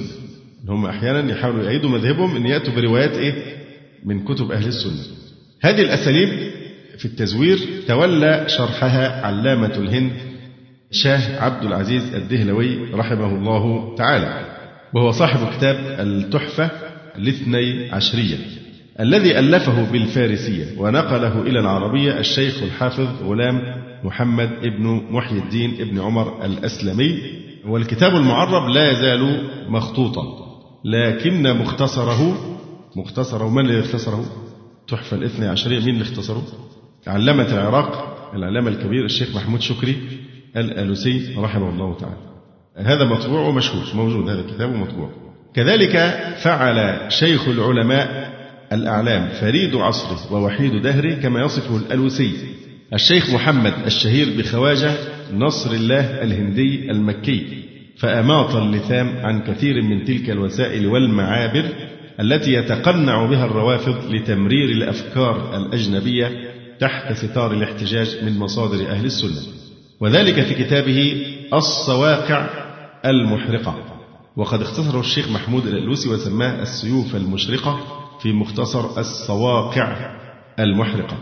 [0.67, 3.33] هم أحيانا يحاولوا يعيدوا مذهبهم أن يأتوا بروايات إيه؟
[4.05, 5.15] من كتب أهل السنة.
[5.61, 6.29] هذه الأساليب
[6.97, 10.11] في التزوير تولى شرحها علامة الهند
[10.91, 14.45] شاه عبد العزيز الدهلوي رحمه الله تعالى
[14.93, 16.71] وهو صاحب كتاب التحفة
[17.17, 18.35] الاثني عشرية
[18.99, 23.61] الذي ألفه بالفارسية ونقله إلى العربية الشيخ الحافظ غلام
[24.03, 27.19] محمد ابن محي الدين ابن عمر الأسلمي
[27.67, 30.46] والكتاب المعرب لا يزال مخطوطا
[30.85, 32.37] لكن مختصره
[32.95, 34.25] مختصره من الذي اختصره؟
[34.87, 36.43] تحفة الاثني عشرية مين اللي اختصره؟
[37.07, 39.97] علامة العراق العلامة الكبير الشيخ محمود شكري
[40.57, 42.27] الآلوسي رحمه الله تعالى
[42.77, 45.09] هذا مطبوع ومشهور موجود هذا الكتاب مطبوع
[45.53, 45.97] كذلك
[46.43, 48.37] فعل شيخ العلماء
[48.71, 52.33] الأعلام فريد عصره ووحيد دهره كما يصفه الألوسي
[52.93, 54.91] الشيخ محمد الشهير بخواجة
[55.33, 57.66] نصر الله الهندي المكي
[57.99, 61.65] فأماط اللثام عن كثير من تلك الوسائل والمعابر
[62.19, 69.53] التي يتقنع بها الروافض لتمرير الأفكار الأجنبية تحت ستار الاحتجاج من مصادر أهل السنة.
[69.99, 72.49] وذلك في كتابه الصواقع
[73.05, 73.75] المحرقة.
[74.37, 77.79] وقد اختصره الشيخ محمود الألوسي وسماه السيوف المشرقة
[78.21, 80.17] في مختصر الصواقع
[80.59, 81.17] المحرقة.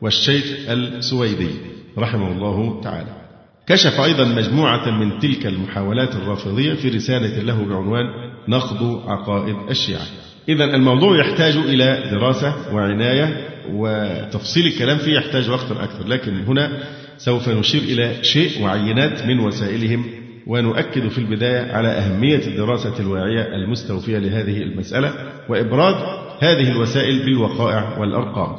[0.00, 1.50] والشيخ السويدي
[1.98, 3.25] رحمه الله تعالى.
[3.66, 8.04] كشف أيضا مجموعة من تلك المحاولات الرافضية في رسالة له بعنوان
[8.48, 10.06] نقد عقائد الشيعة.
[10.48, 16.82] إذا الموضوع يحتاج إلى دراسة وعناية وتفصيل الكلام فيه يحتاج وقتا أكثر لكن هنا
[17.18, 20.04] سوف نشير إلى شيء وعينات من وسائلهم
[20.46, 25.12] ونؤكد في البداية على أهمية الدراسة الواعية المستوفية لهذه المسألة
[25.48, 25.94] وإبراز
[26.40, 28.56] هذه الوسائل بالوقائع والأرقام.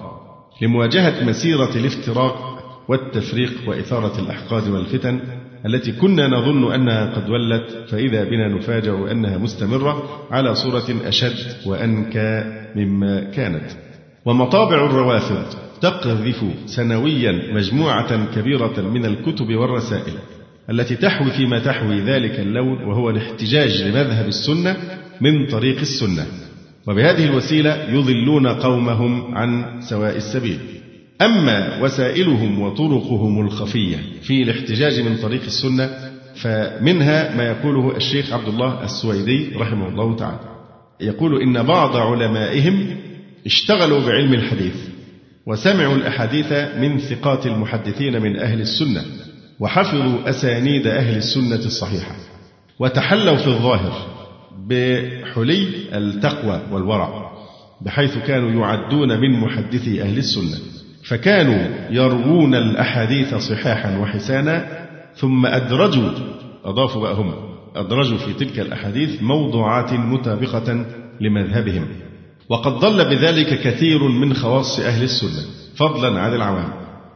[0.62, 2.47] لمواجهة مسيرة الافتراق
[2.90, 5.20] والتفريق وإثارة الأحقاد والفتن
[5.66, 12.44] التي كنا نظن أنها قد ولت فإذا بنا نفاجأ أنها مستمرة على صورة أشد وأنكى
[12.76, 13.72] مما كانت.
[14.26, 15.46] ومطابع الروافض
[15.82, 20.14] تقذف سنويا مجموعة كبيرة من الكتب والرسائل
[20.70, 24.78] التي تحوي فيما تحوي ذلك اللون وهو الاحتجاج لمذهب السنة
[25.22, 26.26] من طريق السنة.
[26.88, 30.77] وبهذه الوسيلة يضلون قومهم عن سواء السبيل.
[31.22, 35.90] أما وسائلهم وطرقهم الخفية في الاحتجاج من طريق السنة
[36.36, 40.40] فمنها ما يقوله الشيخ عبد الله السويدي رحمه الله تعالى.
[41.02, 42.98] يقول إن بعض علمائهم
[43.46, 44.76] اشتغلوا بعلم الحديث
[45.46, 49.06] وسمعوا الأحاديث من ثقات المحدثين من أهل السنة
[49.60, 52.16] وحفظوا أسانيد أهل السنة الصحيحة
[52.80, 54.08] وتحلوا في الظاهر
[54.68, 57.32] بحلي التقوى والورع
[57.82, 60.58] بحيث كانوا يعدون من محدثي أهل السنة.
[61.08, 64.68] فكانوا يروون الأحاديث صحاحا وحسانا
[65.16, 66.10] ثم أدرجوا
[66.66, 67.34] أضافوا بقى هم
[67.76, 70.86] أدرجوا في تلك الأحاديث موضوعات مطابقة
[71.22, 71.88] لمذهبهم.
[72.50, 75.44] وقد ضل بذلك كثير من خواص أهل السنة
[75.76, 76.70] فضلا عن العوام.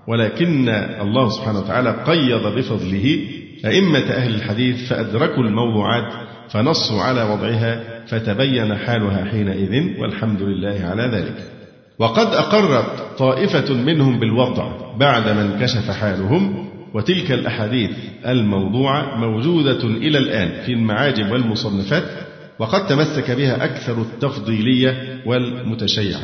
[0.07, 0.69] ولكن
[1.01, 3.19] الله سبحانه وتعالى قيض بفضله
[3.65, 6.13] أئمة أهل الحديث فأدركوا الموضوعات
[6.49, 11.60] فنصوا على وضعها فتبين حالها حينئذ والحمد لله على ذلك.
[12.01, 17.89] وقد أقرت طائفة منهم بالوضع بعد ما انكشف حالهم وتلك الأحاديث
[18.25, 22.03] الموضوعة موجودة إلى الآن في المعاجم والمصنفات
[22.59, 26.21] وقد تمسك بها أكثر التفضيلية والمتشيعة.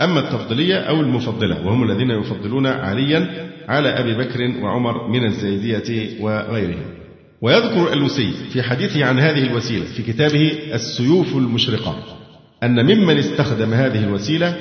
[0.00, 6.94] أما التفضيلية أو المفضلة وهم الذين يفضلون عليا على أبي بكر وعمر من الزيدية وغيرهم.
[7.42, 11.96] ويذكر اللوسي في حديثه عن هذه الوسيلة في كتابه السيوف المشرقة
[12.62, 14.56] أن ممن استخدم هذه الوسيلة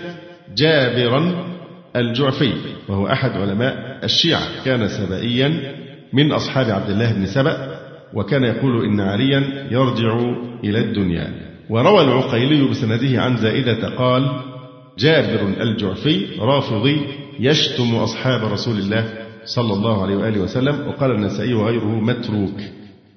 [0.55, 1.51] جابرا
[1.95, 2.53] الجعفي
[2.89, 4.41] وهو أحد علماء الشيعة.
[4.65, 5.75] كان سبائيا
[6.13, 7.79] من أصحاب عبد الله بن سبأ
[8.13, 10.19] وكان يقول إن عليا يرجع
[10.63, 11.27] إلى الدنيا.
[11.69, 14.41] وروى العقيلي بسنده عن زائدة قال
[14.99, 17.01] جابر الجعفي رافضي
[17.39, 19.13] يشتم أصحاب رسول الله
[19.45, 22.59] صلى الله عليه وآله وسلم وقال النسائي وغيره متروك.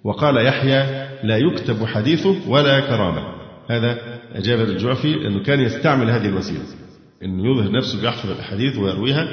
[0.04, 3.22] وقال يحيى لا يكتب حديثه ولا كرامة.
[3.70, 3.98] هذا
[4.36, 6.83] جابر الجعفي لأنه كان يستعمل هذه الوسيلة.
[7.24, 9.28] أنه يظهر نفسه بيحفظ الأحاديث ويرويها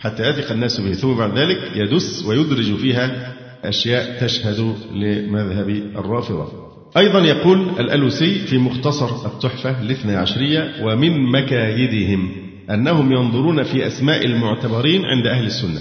[0.00, 0.92] حتى يثق الناس به.
[0.92, 3.32] ثم بعد ذلك يدس ويدرج فيها
[3.64, 6.52] أشياء تشهد لمذهب الرافضة.
[6.96, 12.30] أيضا يقول الألوسي في مختصر التحفة الاثنى عشرية ومن مكايدهم
[12.70, 15.80] أنهم ينظرون في أسماء المعتبرين عند أهل السنة.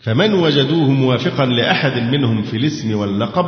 [0.00, 3.46] فمن وجدوه موافقا لأحد منهم في الاسم واللقب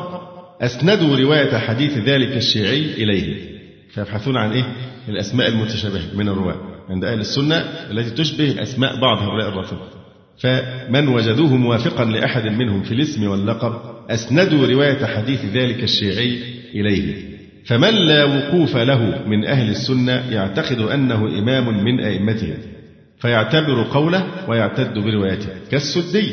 [0.61, 3.53] أسندوا رواية حديث ذلك الشيعي إليه.
[3.91, 4.65] فيبحثون عن إيه؟
[5.09, 6.72] الأسماء المتشابهة من الرواة.
[6.91, 7.57] عند أهل السنة
[7.91, 10.03] التي تشبه أسماء بعض هؤلاء الرافضة
[10.43, 13.73] فمن وجدوه موافقا لأحد منهم في الاسم واللقب
[14.11, 16.39] أسندوا رواية حديث ذلك الشيعي
[16.75, 17.33] إليه.
[17.65, 22.57] فمن لا وقوف له من أهل السنة يعتقد أنه إمام من أئمتهم
[23.21, 25.49] فيعتبر قوله ويعتد بروايته.
[25.71, 26.33] كالسدي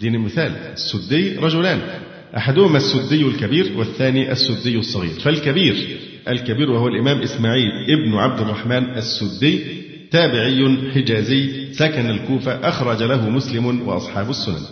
[0.00, 1.80] دين مثال السدي رجلان
[2.36, 5.10] أحدهما السدي الكبير والثاني السدي الصغير.
[5.10, 9.60] فالكبير الكبير وهو الإمام إسماعيل ابن عبد الرحمن السدي
[10.10, 14.62] تابعي حجازي سكن الكوفة أخرج له مسلم وأصحاب السنن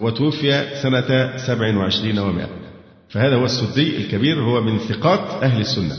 [0.00, 2.48] وتوفي سنة سبع وعشرين ومائة.
[3.08, 5.96] فهذا هو السدي الكبير هو من ثقات أهل السنة.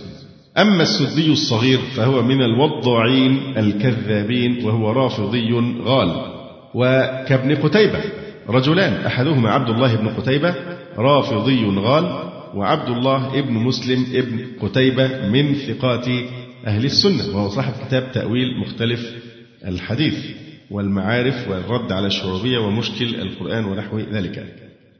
[0.58, 6.32] أما السدي الصغير فهو من الوضاعين الكذابين وهو رافضي غال
[6.74, 8.00] وكابن قتيبة
[8.50, 10.56] رجلان أحدهما عبد الله بن قتيبة
[10.97, 16.07] رافضي غال وعبد الله ابن مسلم ابن قتيبة من ثقات
[16.67, 19.15] أهل السنة وهو صاحب كتاب تأويل مختلف
[19.67, 20.25] الحديث
[20.71, 24.45] والمعارف والرد على الشعوبية ومشكل القرآن ونحو ذلك.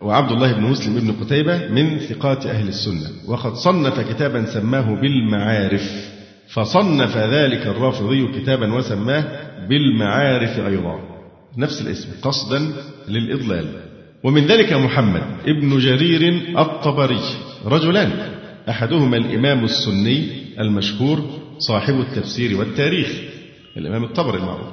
[0.02, 6.12] وعبد الله بن مسلم ابن قتيبة من ثقات أهل السنة وقد صنف كتابا سماه بالمعارف
[6.50, 9.24] فصنف ذلك الرافضي كتابا وسماه
[9.70, 11.00] بالمعارف أيضا.
[11.58, 12.74] نفس الاسم قصدا
[13.08, 13.91] للإضلال.
[14.24, 17.22] ومن ذلك محمد ابن جرير الطبري
[17.66, 18.12] رجلان.
[18.70, 20.28] أحدهما الإمام السني
[20.60, 21.22] المشهور
[21.60, 23.10] صاحب التفسير والتاريخ
[23.78, 24.68] الإمام الطبري المعروف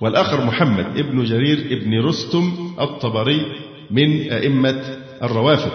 [0.00, 3.40] والآخر محمد ابن جرير ابن رستم الطبري
[3.90, 4.82] من أئمة
[5.22, 5.72] الروافض.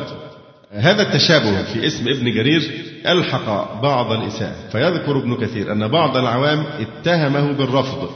[0.72, 2.62] هذا التشابه في اسم ابن جرير
[3.08, 8.10] ألحق بعض الإساءة فيذكر ابن كثير أن بعض العوام اتهمه بالرفض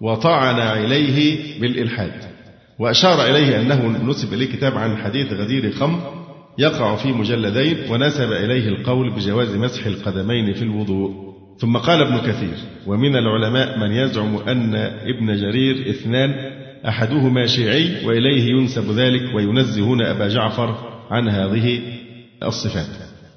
[0.00, 2.39] وطعن إليه بالإلحاد.
[2.80, 6.00] وأشار إليه أنه نسب إليه كتاب عن حديث غدير خمر
[6.58, 11.30] يقع في مجلدين ونسب إليه القول بجواز مسح القدمين في الوضوء.
[11.58, 12.54] ثم قال ابن كثير
[12.86, 14.74] ومن العلماء من يزعم أن
[15.14, 16.30] ابن جرير اثنان
[16.88, 20.74] أحدهما شيعي وإليه ينسب ذلك وينزهون أبا جعفر
[21.10, 21.80] عن هذه
[22.42, 22.86] الصفات.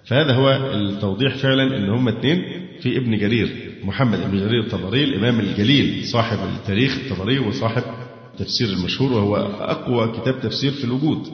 [0.05, 2.43] فهذا هو التوضيح فعلا إن هم اثنين
[2.81, 3.49] في ابن جرير
[3.83, 7.83] محمد بن جرير الطبري الإمام الجليل صاحب التاريخ الطبري وصاحب
[8.39, 11.27] تفسير المشهور وهو أقوى كتاب تفسير في الوجود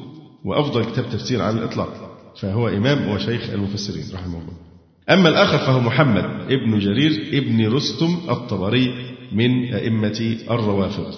[0.45, 1.93] وأفضل كتاب تفسير على الإطلاق.
[2.41, 4.53] فهو إمام وشيخ المفسرين رحمه الله.
[5.09, 8.93] أما الآخر فهو محمد ابن جرير ابن رستم الطبري
[9.31, 11.13] من أئمة الروافض.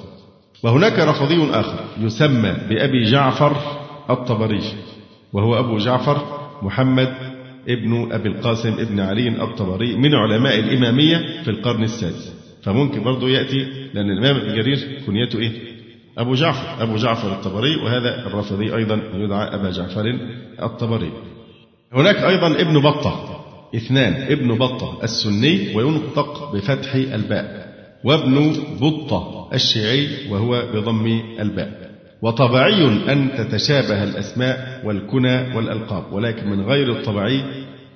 [0.63, 3.57] وهناك رفضي آخر يسمى بأبي جعفر
[4.09, 4.61] الطبري
[5.33, 7.13] وهو أبو جعفر محمد
[7.69, 12.40] ابن أبي القاسم ابن علي الطبري من علماء الإمامية في القرن السادس.
[12.63, 15.51] فممكن برضه يأتي لأن الإمام ابن جرير كنيته إيه؟
[16.17, 20.19] أبو جعفر أبو جعفر الطبري وهذا الرافضي أيضا يدعى أبا جعفر
[20.63, 21.11] الطبري
[21.93, 23.37] هناك أيضا ابن بطة
[23.75, 27.71] اثنان ابن بطة السني وينطق بفتح الباء
[28.03, 36.91] وابن بطة الشيعي وهو بضم الباء وطبيعي أن تتشابه الأسماء والكنى والألقاب ولكن من غير
[36.91, 37.43] الطبيعي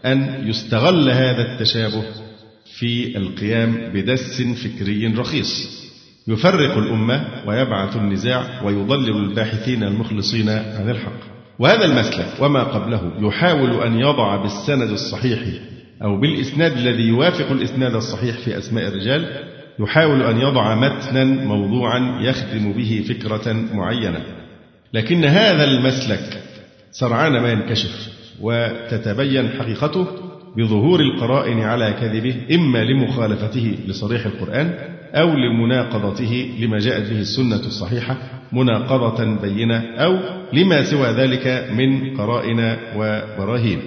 [0.06, 2.04] أن يستغل هذا التشابه
[2.65, 5.86] في القيام بدس فكري رخيص.
[6.28, 11.36] يفرق الأمة ويبعث النزاع ويضلل الباحثين المخلصين عن الحق.
[11.60, 15.39] وهذا المسلك وما قبله يحاول أن يضع بالسند الصحيح
[16.04, 19.43] أو بالإسناد الذي يوافق الإسناد الصحيح في أسماء الرجال
[19.80, 24.25] يحاول أن يضع متنا موضوعا يخدم به فكرة معينة.
[24.93, 26.43] لكن هذا المسلك
[26.91, 28.10] سرعان ما ينكشف
[28.41, 30.08] وتتبين حقيقته
[30.57, 34.73] بظهور القرائن على كذبه إما لمخالفته لصريح القرآن
[35.13, 38.17] أو لمناقضته لما جاءت به السنة الصحيحة
[38.51, 40.17] مناقضة بينة أو
[40.53, 43.79] لما سوى ذلك من قرائن وبراهين.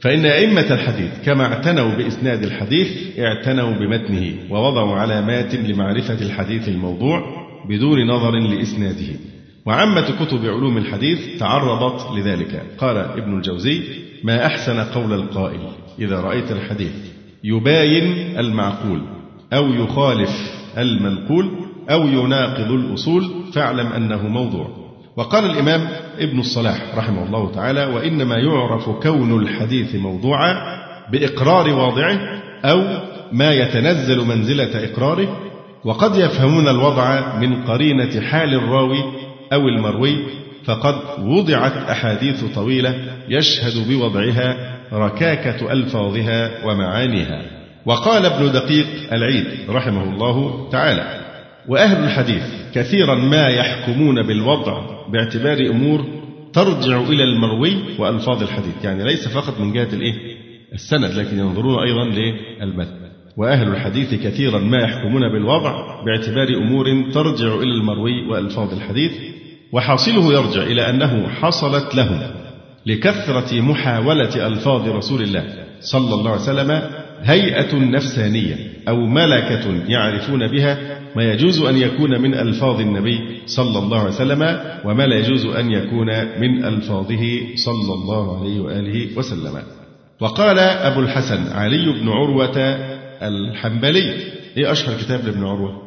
[0.00, 7.22] فإن أئمة الحديث كما اعتنوا بإسناد الحديث اعتنوا بمتنه ووضعوا علامات لمعرفة الحديث الموضوع
[7.68, 9.14] بدون نظر لإسناده.
[9.66, 12.62] وعامة كتب علوم الحديث تعرضت لذلك.
[12.78, 13.80] قال ابن الجوزي
[14.24, 15.60] ما أحسن قول القائل؟
[15.98, 16.92] إذا رأيت الحديث.
[17.44, 19.02] يباين المعقول
[19.52, 20.30] أو يخالف
[20.78, 21.50] المنقول
[21.90, 24.68] أو يناقض الأصول فاعلم أنه موضوع.
[25.16, 30.54] وقال الإمام ابن الصلاح رحمه الله تعالى وإنما يعرف كون الحديث موضوعا
[31.12, 32.18] بإقرار واضعه
[32.64, 32.84] أو
[33.32, 35.36] ما يتنزل منزلة إقراره.
[35.84, 39.04] وقد يفهمون الوضع من قرينة حال الراوي
[39.52, 40.16] أو المروي
[40.64, 42.94] فقد وضعت أحاديث طويلة
[43.28, 47.42] يشهد بوضعها ركاكة ألفاظها ومعانيها.
[47.86, 51.20] وقال ابن دقيق العيد رحمه الله تعالى
[51.68, 52.42] وأهل الحديث
[52.74, 54.80] كثيرا ما يحكمون بالوضع
[55.12, 56.04] باعتبار أمور
[56.52, 58.84] ترجع إلى المروي وألفاظ الحديث.
[58.84, 60.14] يعني ليس فقط من جهة الإيه؟
[60.74, 67.74] السند لكن ينظرون أيضا للمتن وأهل الحديث كثيرا ما يحكمون بالوضع باعتبار أمور ترجع إلى
[67.74, 69.12] المروي وألفاظ الحديث.
[69.72, 72.37] وحاصله يرجع إلى أنه حصلت لهم.
[72.86, 76.82] لكثرة محاولة ألفاظ رسول الله صلى الله عليه وسلم
[77.22, 78.56] هيئة نفسانية
[78.88, 84.60] أو ملكة يعرفون بها ما يجوز أن يكون من ألفاظ النبي صلى الله عليه وسلم
[84.84, 86.06] وما لا يجوز أن يكون
[86.40, 89.62] من ألفاظه صلى الله عليه وآله وسلم.
[90.20, 92.58] وقال أبو الحسن علي بن عروة
[93.22, 94.14] الحنبلي
[94.56, 95.82] إيه أشهر كتاب لابن عروة؟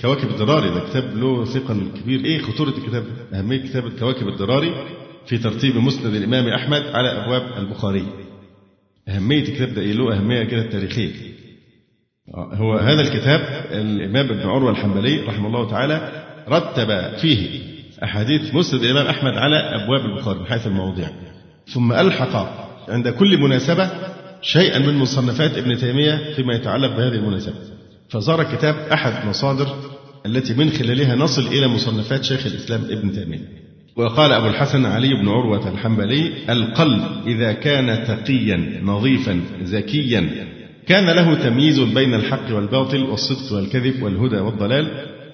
[0.00, 2.24] كواكب الدراري ده كتاب له ثقل كبير.
[2.24, 4.72] إيه خطورة الكتاب أهمية كتاب كواكب الدراري.
[5.26, 8.06] في ترتيب مسند الإمام أحمد على أبواب البخاري.
[9.08, 11.12] أهمية الكتاب ده إيه؟ له أهمية كده تاريخية
[12.34, 13.40] هو هذا الكتاب
[13.72, 17.60] الإمام ابن عروة الحنبلي رحمه الله تعالى رتب فيه
[18.04, 21.08] أحاديث مسند الإمام أحمد على أبواب البخاري من حيث المواضيع.
[21.74, 22.36] ثم ألحق
[22.90, 23.90] عند كل مناسبة
[24.42, 27.54] شيئا من مصنفات ابن تيمية فيما يتعلق بهذه المناسبة.
[28.08, 29.76] فصار الكتاب أحد مصادر
[30.26, 33.65] التي من خلالها نصل إلى مصنفات شيخ الإسلام ابن تيمية.
[33.96, 40.30] وقال أبو الحسن علي بن عروة الحنبلي القلب إذا كان تقيا نظيفا ذكيا
[40.86, 44.86] كان له تمييز بين الحق والباطل والصدق والكذب والهدى والضلال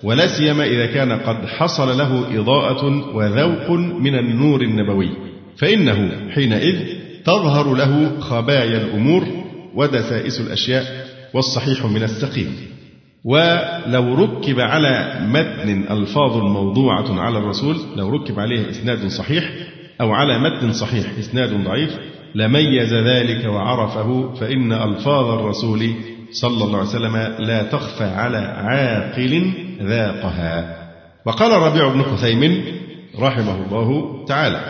[0.02, 5.10] ولا سيما إذا كان قد حصل له إضاءة وذوق من النور النبوي.
[5.56, 6.76] فإنه حينئذ
[7.24, 9.26] تظهر له خبايا الأمور
[9.74, 12.71] ودسائس الأشياء والصحيح من السقيم.
[13.24, 19.50] ولو ركب على متن ألفاظ موضوعة على الرسول لو ركب عليه إسناد صحيح
[20.00, 21.98] أو على متن صحيح إسناد ضعيف
[22.34, 25.94] لميز ذلك وعرفه فإن ألفاظ الرسول
[26.32, 29.52] صلى الله عليه وسلم لا تخفى على عاقل
[29.82, 30.78] ذاقها.
[31.26, 32.64] وقال الربيع بن خثيم
[33.18, 34.60] رحمه الله تعالى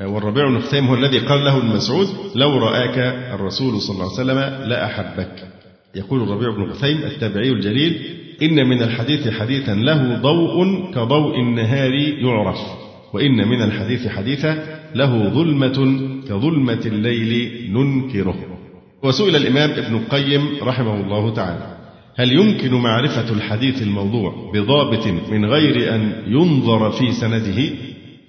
[0.00, 2.98] والربيع بن خثيم هو الذي قال له المسعود لو رآك
[3.34, 5.57] الرسول صلى الله عليه وسلم لأحبك.
[5.94, 8.02] يقول الربيع بن خثيم التابعي الجليل
[8.42, 12.58] إن من الحديث حديثا له ضوء كضوء النهار يعرف
[13.12, 18.36] وإن من الحديث حديثا له ظلمة كظلمة الليل ننكره.
[19.02, 21.76] وسئل الإمام ابن القيم رحمه الله تعالى
[22.16, 27.70] هل يمكن معرفة الحديث الموضوع بضابط من غير أن ينظر في سنده؟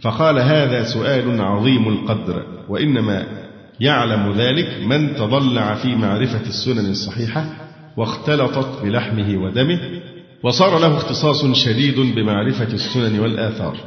[0.01, 3.48] فقال هذا سؤال عظيم القدر وإنما
[3.79, 7.45] يعلم ذلك من تضلع في معرفة السنن الصحيحة
[7.97, 9.79] واختلطت بلحمه ودمه
[10.43, 13.77] وصار له اختصاص شديد بمعرفة السنن والآثار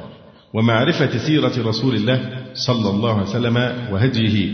[0.54, 3.56] ومعرفة سيرة رسول الله صلى الله عليه وسلم
[3.92, 4.52] وهديه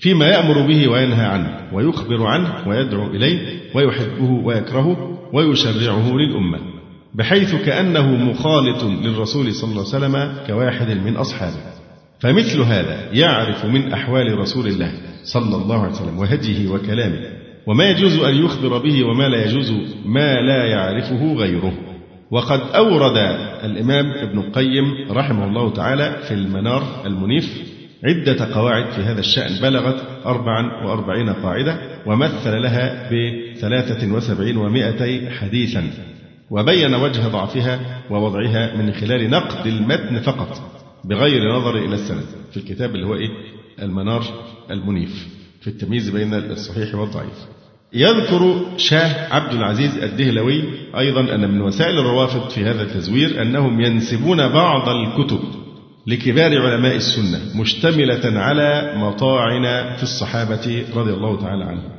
[0.00, 6.58] فيما يأمر به وينهى عنه ويخبر عنه ويدعو إليه ويحبه ويكرهه ويشرعه للأمة
[7.14, 11.73] بحيث كأنه مخالط للرسول صلى الله عليه وسلم كواحد من أصحابه.
[12.24, 14.92] فمثل هذا يعرف من أحوال رسول الله
[15.24, 17.20] صلى الله عليه وسلم وهديه وكلامه
[17.66, 19.72] وما يجوز أن يخبر به وما لا يجوز
[20.04, 21.72] ما لا يعرفه غيره.
[22.30, 23.16] وقد أورد
[23.64, 27.62] الإمام ابن القيم رحمه الله تعالى في المنار المنيف
[28.04, 35.90] عدة قواعد في هذا الشأن بلغت أربعا وأربعين قاعدة ومثل لها بثلاثة وسبعين ومائتي حديثا
[36.50, 40.73] وبين وجه ضعفها ووضعها من خلال نقد المتن فقط.
[41.04, 43.30] بغير نظر إلى السند في الكتاب اللي هو إيه؟
[43.82, 44.24] المنار
[44.70, 45.28] المنيف
[45.60, 47.38] في التمييز بين الصحيح والضعيف.
[47.94, 50.64] يذكر شاه عبد العزيز الدهلوي
[50.98, 55.40] أيضا أن من وسائل الروافض في هذا التزوير أنهم ينسبون بعض الكتب
[56.06, 61.90] لكبار علماء السنة مشتملة على مطاعن في الصحابة رضي الله تعالى عنهم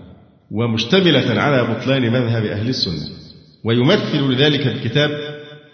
[0.52, 3.16] ومشتملة على بطلان مذهب أهل السنة.
[3.64, 5.10] ويمثل لذلك الكتاب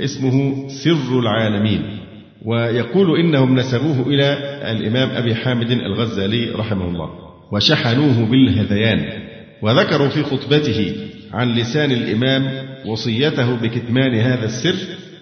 [0.01, 2.00] اسمه سر العالمين.
[2.45, 4.33] ويقول إنهم نسبوه إلى
[4.71, 7.09] الإمام أبي حامد الغزالي رحمه الله.
[7.51, 9.05] وشحنوه بالهذيان
[9.61, 10.95] وذكروا في خطبته
[11.33, 14.75] عن لسان الإمام وصيته بكتمان هذا السر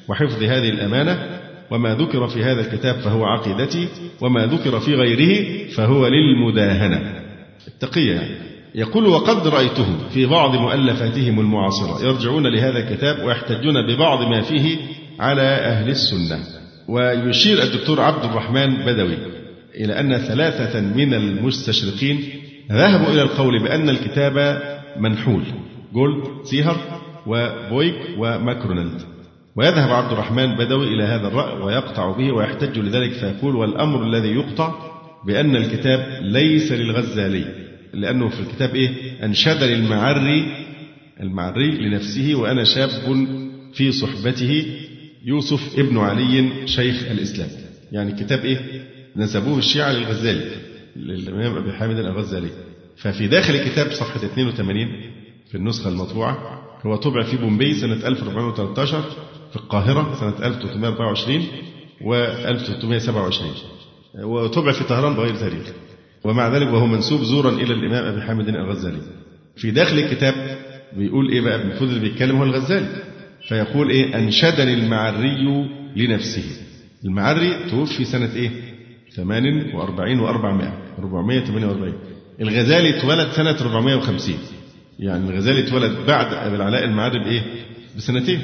[0.07, 1.39] وحفظ هذه الأمانة
[1.71, 3.87] وما ذكر في هذا الكتاب فهو عقيدتي
[4.21, 7.21] وما ذكر في غيره فهو للمداهنة.
[7.67, 8.49] التقية يعني.
[8.75, 14.77] يقول وقد رأيتهم في بعض مؤلفاتهم المعاصرة يرجعون لهذا الكتاب ويحتجون ببعض ما فيه
[15.19, 16.58] على أهل السنة.
[16.89, 19.17] ويشير الدكتور عبد الرحمن بدوي
[19.75, 22.19] إلى أن ثلاثة من المستشرقين
[22.71, 24.61] ذهبوا إلى القول بأن الكتاب
[24.99, 25.43] منحول.
[25.93, 26.77] جولد سيهر
[27.27, 29.01] وبويك وماكرونالد.
[29.55, 34.73] ويذهب عبد الرحمن بدوي إلى هذا الرأي ويقطع به ويحتج لذلك فيقول والأمر الذي يقطع
[35.27, 37.45] بأن الكتاب ليس للغزالي
[37.93, 38.89] لأنه في الكتاب إيه؟
[39.25, 40.45] أنشد للمعري
[41.21, 42.89] المعري لنفسه وأنا شاب
[43.73, 44.65] في صحبته
[45.25, 47.49] يوسف ابن علي شيخ الإسلام.
[47.91, 48.57] يعني كتاب إيه؟
[49.15, 50.45] نسبوه الشيعة للغزالي
[50.95, 52.49] للإمام أبي حامد الغزالي.
[52.97, 54.87] ففي داخل الكتاب صفحة 82
[55.51, 59.01] في النسخة المطبوعة هو طبع في بومبي سنة 1413
[59.49, 61.45] في القاهرة سنة 1324
[62.01, 63.51] و 1327
[64.23, 65.67] وطبع في طهران بغير تاريخ.
[66.23, 69.01] ومع ذلك وهو منسوب زورا إلى الإمام أبي حامد الغزالي.
[69.57, 70.57] في داخل الكتاب
[70.97, 72.87] بيقول إيه بقى؟ المفروض اللي بيتكلم هو الغزالي.
[73.49, 76.43] فيقول إيه؟ أنشدني المعري لنفسه.
[77.05, 78.49] المعري توفي سنة إيه؟
[79.15, 81.93] 48 و400 448
[82.41, 84.35] الغزالي اتولد سنة 450
[84.99, 87.41] يعني الغزالي اتولد بعد أبي العلاء المعري بإيه؟
[87.97, 88.41] بسنتين.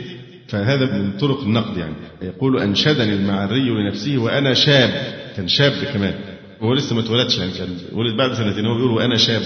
[0.48, 1.94] فهذا من طرق النقد يعني.
[2.22, 4.90] يقول أنشدني المعري لنفسه وأنا شاب.
[5.38, 6.14] كان شاب كمان.
[6.62, 7.52] هو لسه ما اتولدش يعني.
[7.52, 8.66] كان ولد بعد سنتين.
[8.66, 9.42] هو بيقول وأنا شاب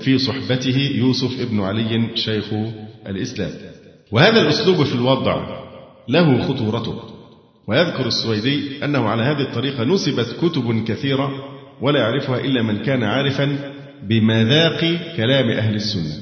[0.00, 2.44] في صحبته يوسف ابن علي شيخ
[3.06, 3.50] الإسلام.
[4.12, 5.46] وهذا الأسلوب في الوضع
[6.08, 7.02] له خطورته.
[7.68, 11.30] ويذكر السويدي أنه على هذه الطريقة نسبت كتب كثيرة
[11.80, 13.58] ولا يعرفها إلا من كان عارفا
[14.02, 14.80] بمذاق
[15.16, 16.14] كلام أهل السنة.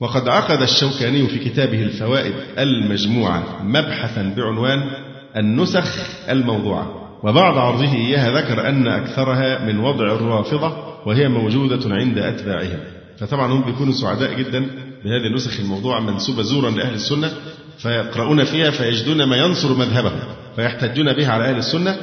[0.00, 4.90] وقد عقد الشوكاني في كتابه الفوائد المجموعة مبحثا بعنوان
[5.36, 5.98] النسخ
[6.30, 7.00] الموضوعة.
[7.22, 10.72] وبعد عرضه إياها ذكر أن أكثرها من وضع الرافضة
[11.06, 12.80] وهي موجودة عند أتباعهم.
[13.18, 17.32] فطبعا هم بيكونوا سعداء جدا بهذه النسخ الموضوعة منسوبة زورا لأهل السنة
[17.78, 20.20] فيقرؤون فيها فيجدون ما ينصر مذهبهم
[20.56, 21.96] فيحتجون بها على أهل السنة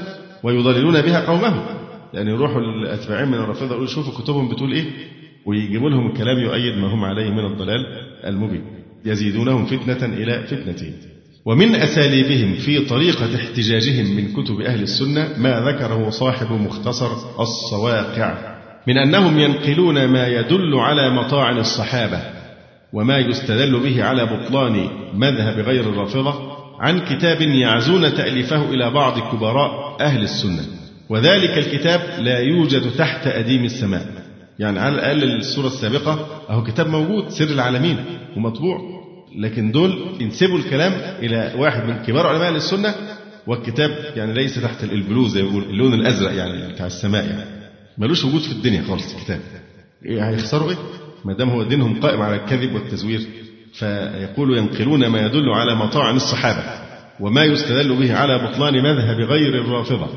[0.44, 1.66] ويضللون بها قومهم.
[2.14, 4.86] يعني يروحوا للأتباعين من الرافضة يقولوا شوفوا كتبهم بتقول إيه؟
[5.46, 7.86] ويجيبوا لهم الكلام يؤيد ما هم عليه من الضلال
[8.26, 8.64] المبين.
[9.06, 10.94] يزيدونهم فتنة إلى فتنتين
[11.46, 18.98] ومن أساليبهم في طريقة احتجاجهم من كتب أهل السنة ما ذكره صاحب مختصر الصواقع من
[18.98, 22.37] أنهم ينقلون ما يدل على مطاعن الصحابة.
[22.94, 29.98] وما يستدل به على بطلان مذهب غير الرافضة عن كتاب يعزون تأليفه إلى بعض كبراء
[30.02, 30.66] أهل السنة.
[31.10, 34.06] وذلك الكتاب لا يوجد تحت أديم السماء.
[34.60, 37.98] يعني على الأقل الصورة السابقة أهو كتاب موجود سر العالمين
[38.38, 38.98] ومطبوع.
[39.40, 42.96] لكن دول ينسبوا الكلام إلى واحد من كبار علماء السنة
[43.48, 47.46] والكتاب يعني ليس تحت البلو زي ما بيقول اللون الأزرق يعني بتاع السماء يعني.
[47.98, 49.40] ملوش وجود في الدنيا خالص الكتاب.
[50.06, 50.78] إيه هيخسروا إيه؟
[51.26, 53.22] ما دام هو دينهم قائم على الكذب والتزوير
[53.74, 56.64] فيقول ينقلون ما يدل على مطاعن الصحابة
[57.20, 60.08] وما يستدل به على بطلان مذهب غير الرافضة.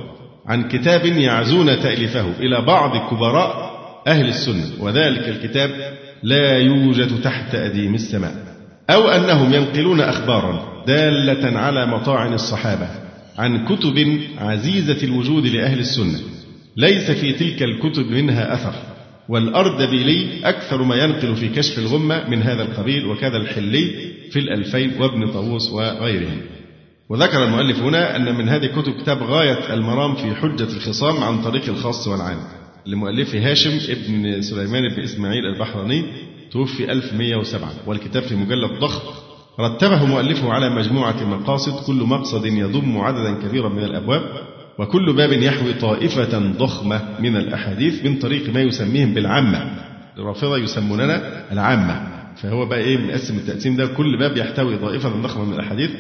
[0.47, 3.71] عن كتاب يعزون تأليفه إلى بعض كبراء
[4.07, 5.71] أهل السنة وذلك الكتاب
[6.23, 8.35] لا يوجد تحت أديم السماء.
[8.91, 12.89] أو أنهم ينقلون أخبارا دالة على مطاعن الصحابة
[13.39, 16.19] عن كتب عزيزة الوجود لأهل السنة
[16.77, 18.90] ليس في تلك الكتب منها أثر.
[19.31, 25.33] والأردبيلي أكثر ما ينقل في كشف الغمة من هذا القبيل وكذا الحلي في الألفين وابن
[25.33, 26.41] طاووس وغيرهم.
[27.09, 31.69] وذكر المؤلف هنا أن من هذه الكتب كتاب غاية المرام في حجة الخصام عن طريق
[31.69, 32.39] الخاص والعام.
[32.87, 36.05] لمؤلفه هاشم ابن سليمان بن إسماعيل البحراني
[36.53, 39.09] توفي 1107 والكتاب في مجلد ضخم.
[39.61, 44.50] رتبه مؤلفه على مجموعة مقاصد كل مقصد يضم عددا كبيرا من الأبواب.
[44.81, 49.71] وكل باب يحوي طائفة ضخمة من الأحاديث من طريق ما يسميهم بالعامة.
[50.19, 52.09] الرافضة يسموننا العامة.
[52.43, 53.87] فهو بقى إيه مقسم التقسيم ده.
[53.87, 55.91] كل باب يحتوي طائفة ضخمة من الأحاديث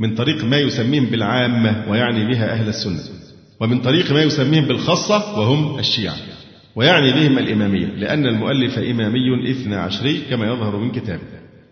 [0.00, 3.00] من طريق ما يسميهم بالعامة ويعني بها أهل السنة.
[3.60, 6.16] ومن طريق ما يسميهم بالخاصة وهم الشيعة.
[6.76, 7.86] ويعني بهم الإمامية.
[7.86, 11.22] لأن المؤلف إمامي إثنى عشري كما يظهر من كتابه.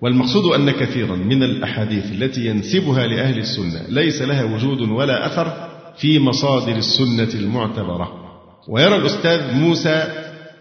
[0.02, 5.65] والمقصود أن كثيرا من الأحاديث التي ينسبها لأهل السنة ليس لها وجود ولا أثر
[5.98, 8.12] في مصادر السنة المعتبرة.
[8.68, 10.04] ويرى الأستاذ موسى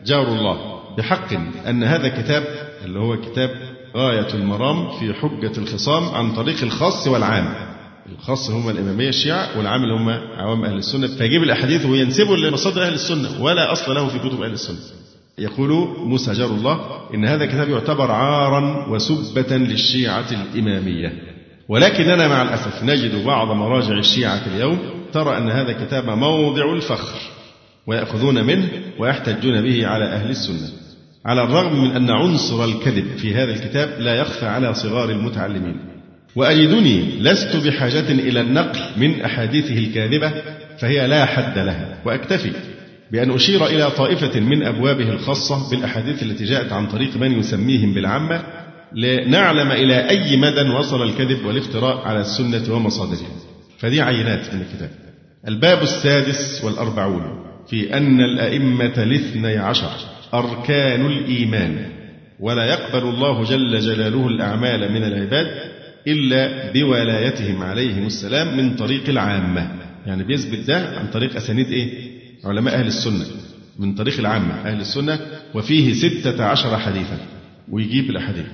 [0.05, 0.57] جار الله
[0.97, 1.33] بحق
[1.67, 2.43] أن هذا كتاب
[2.85, 3.49] اللي هو كتاب
[3.97, 7.75] غاية المرام في حجة الخصام عن طريق الخاص والعام.
[8.15, 11.07] الخاص هم الإمامية الشيعة والعام اللي هم عوام أهل السنة.
[11.07, 14.77] فيجيب الأحاديث وينسبه لمصادر أهل السنة ولا أصل له في كتب أهل السنة.
[15.37, 16.79] يقول موسى جار الله
[17.13, 21.13] إن هذا الكتاب يعتبر عارا وسبة للشيعة الإمامية.
[21.69, 24.79] ولكننا مع الأسف نجد بعض مراجع الشيعة اليوم
[25.15, 27.19] ترى أن هذا الكتاب موضع الفخر
[27.87, 30.69] ويأخذون منه ويحتجون به على أهل السنة
[31.25, 35.77] على الرغم من أن عنصر الكذب في هذا الكتاب لا يخفى على صغار المتعلمين.
[36.35, 40.33] وأجدني لست بحاجة إلى النقل من أحاديثه الكاذبة
[40.79, 41.97] فهي لا حد لها.
[42.05, 42.51] وأكتفي
[43.11, 48.43] بأن أشير إلى طائفة من أبوابه الخاصة بالأحاديث التي جاءت عن طريق من يسميهم بالعامة
[48.95, 53.35] لنعلم إلى أي مدى وصل الكذب والافتراء على السنة ومصادرها.
[53.79, 55.04] فدي عينات من الكتاب.
[55.47, 59.91] الباب السادس والأربعون في أن الأئمة الاثني عشر
[60.33, 61.85] أركان الإيمان
[62.39, 65.47] ولا يقبل الله جل جلاله الأعمال من العباد
[66.07, 69.71] إلا بولايتهم عليهم السلام من طريق العامة.
[70.05, 71.89] يعني بيثبت ده عن طريق أسانيد إيه؟
[72.43, 73.25] علماء أهل السنة.
[73.79, 75.19] من طريق العامة أهل السنة
[75.53, 77.17] وفيه ستة عشر حديثا
[77.71, 78.45] ويجيب الأحاديث.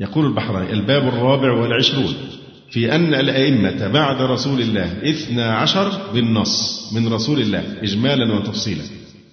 [0.00, 2.14] يقول البحراني الباب الرابع والعشرون.
[2.70, 8.82] في أن الأئمة بعد رسول الله اثنا عشر بالنص من رسول الله إجمالا وتفصيلا.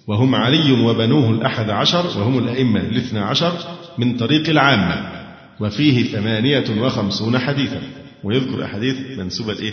[0.06, 3.52] وهم علي وبنوه الأحد عشر وهم الأئمة الاثنى عشر
[3.98, 5.12] من طريق العامة.
[5.60, 7.82] وفيه ثمانية وخمسون حديثا.
[8.24, 9.72] ويذكر أحاديث منسوبة لإيه؟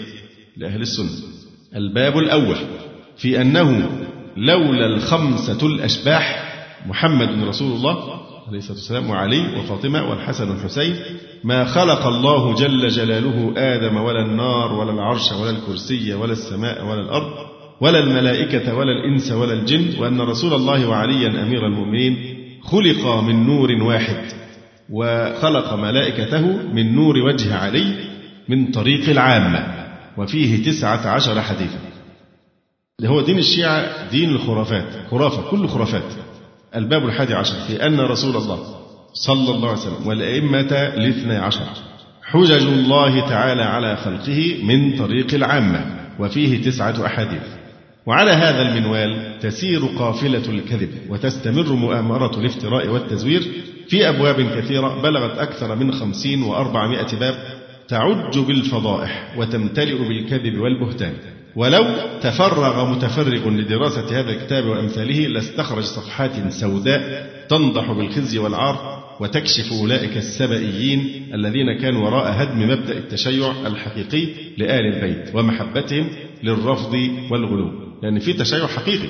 [0.57, 1.09] لأهل السنة.
[1.75, 2.57] الباب الأول
[3.17, 3.89] في أنه
[4.37, 6.53] لولا الخمسة الأشباح
[6.87, 10.95] محمد رسول الله عليه الصلاة والسلام وعلي وفاطمة والحسن والحسين.
[11.43, 17.01] ما خلق الله جل جلاله آدم ولا النار ولا العرش ولا الكرسي ولا السماء ولا
[17.01, 17.33] الأرض
[17.81, 23.71] ولا الملائكة ولا الإنس ولا الجن وأن رسول الله وعليا أمير المؤمنين خلق من نور
[23.71, 24.23] واحد
[24.89, 26.41] وخلق ملائكته
[26.73, 27.95] من نور وجه علي
[28.49, 29.87] من طريق العامة
[30.17, 31.79] وفيه تسعة عشر حديثا.
[33.05, 36.24] هو دين الشيعة دين الخرافات خرافة كل خرافات
[36.75, 38.59] الباب الحادي عشر في أن رسول الله
[39.13, 41.65] صلى الله عليه وسلم والأئمة الاثني عشر
[42.23, 45.85] حجج الله تعالى على خلقه من طريق العامة
[46.19, 47.41] وفيه تسعة أحاديث.
[48.05, 53.41] وعلى هذا المنوال تسير قافلة الكذب وتستمر مؤامرة الافتراء والتزوير
[53.89, 57.35] في أبواب كثيرة بلغت أكثر من خمسين وأربعمائة باب
[57.87, 61.13] تعج بالفضائح وتمتلئ بالكذب والبهتان.
[61.55, 61.85] ولو
[62.21, 71.29] تفرغ متفرغ لدراسة هذا الكتاب وأمثاله لاستخرج صفحات سوداء تنضح بالخزي والعار وتكشف أولئك السبئيين
[71.33, 74.27] الذين كانوا وراء هدم مبدأ التشيع الحقيقي
[74.57, 76.07] لآل البيت ومحبتهم
[76.43, 76.93] للرفض
[77.31, 77.71] والغلو.
[78.03, 79.07] يعني في تشيع حقيقي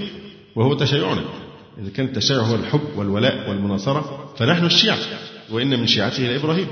[0.55, 1.23] وهو تشيعنا.
[1.81, 4.97] إذا كان التشيع هو الحب والولاء والمناصرة فنحن الشيعة
[5.51, 6.67] وإن من شيعته لإبراهيم.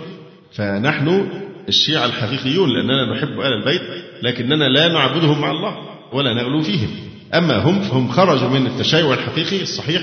[0.51, 1.30] فنحن
[1.68, 3.82] الشيعة الحقيقيون لأننا نحب آل البيت
[4.24, 5.78] لكننا لا نعبدهم مع الله
[6.14, 6.89] ولا نغلو فيهم.
[7.34, 10.01] أما هم فهم خرجوا من التشيع الحقيقي الصحيح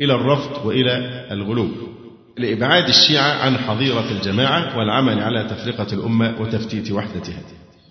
[0.00, 1.68] إلى الرفض وإلى الغلو.
[2.38, 7.42] لإبعاد الشيعة عن حظيرة الجماعة والعمل على تفرقة الأمة وتفتيت وحدتها.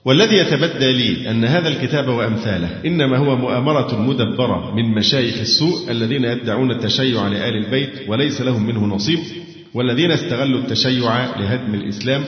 [0.05, 6.23] والذي يتبدى لي أن هذا الكتاب وأمثاله إنما هو مؤامرة مدبرة من مشايخ السوء الذين
[6.23, 9.19] يدعون التشيع لآل البيت وليس لهم منه نصيب
[9.73, 12.23] والذين استغلوا التشيع لهدم الإسلام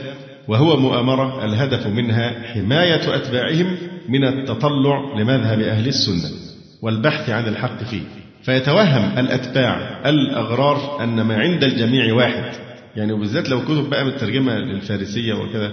[0.50, 3.78] وهو مؤامرة الهدف منها حماية أتباعهم
[4.10, 6.30] من التطلع لمذهب أهل السنة
[6.82, 8.02] والبحث عن الحق فيه.
[8.43, 12.43] فيتوهم الأتباع الأغرار أن ما عند الجميع واحد.
[12.95, 15.72] يعني وبالذات لو كتب بقى مترجمة للفارسية وكذا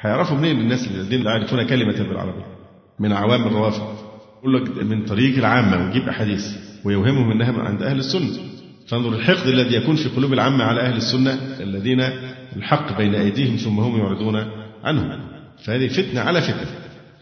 [0.00, 2.46] هيعرفوا منين الناس الذين لا يعرفون كلمة بالعربية
[3.00, 3.94] من عوام الروافض.
[4.38, 6.46] يقول لك من طريق العامة ويجيب أحاديث
[6.84, 8.38] ويوهمهم أنها عند أهل السنة.
[8.88, 12.00] فانظر الحقد الذي يكون في قلوب العامة على أهل السنة الذين
[12.56, 14.46] الحق بين أيديهم ثم هم يعرضون
[14.84, 15.18] عنه.
[15.64, 16.66] فهذه فتنة على فتنة.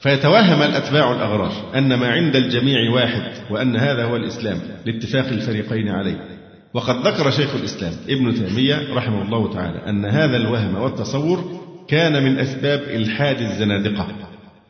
[0.00, 6.38] فيتوهم الأتباع الأغرار أن ما عند الجميع واحد وأن هذا هو الإسلام لاتفاق الفريقين عليه.
[6.74, 12.38] وقد ذكر شيخ الإسلام ابن تيمية رحمه الله تعالى أن هذا الوهم والتصور كان من
[12.38, 14.06] أسباب إلحاد الزنادقة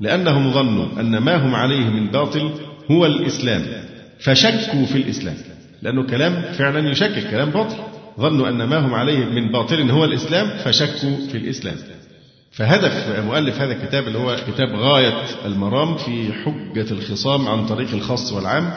[0.00, 2.50] لأنهم ظنوا أن ما هم عليه من باطل
[2.90, 3.62] هو الإسلام
[4.20, 5.34] فشكوا في الإسلام
[5.82, 7.76] لأنه كلام فعلا يشكك كلام باطل.
[8.18, 11.76] ظنوا أن ما هم عليه من باطل هو الإسلام فشكوا في الإسلام.
[12.52, 15.14] فهدف مؤلف هذا الكتاب اللي هو كتاب غاية
[15.46, 18.70] المرام في حجة الخصام عن طريق الخاص والعام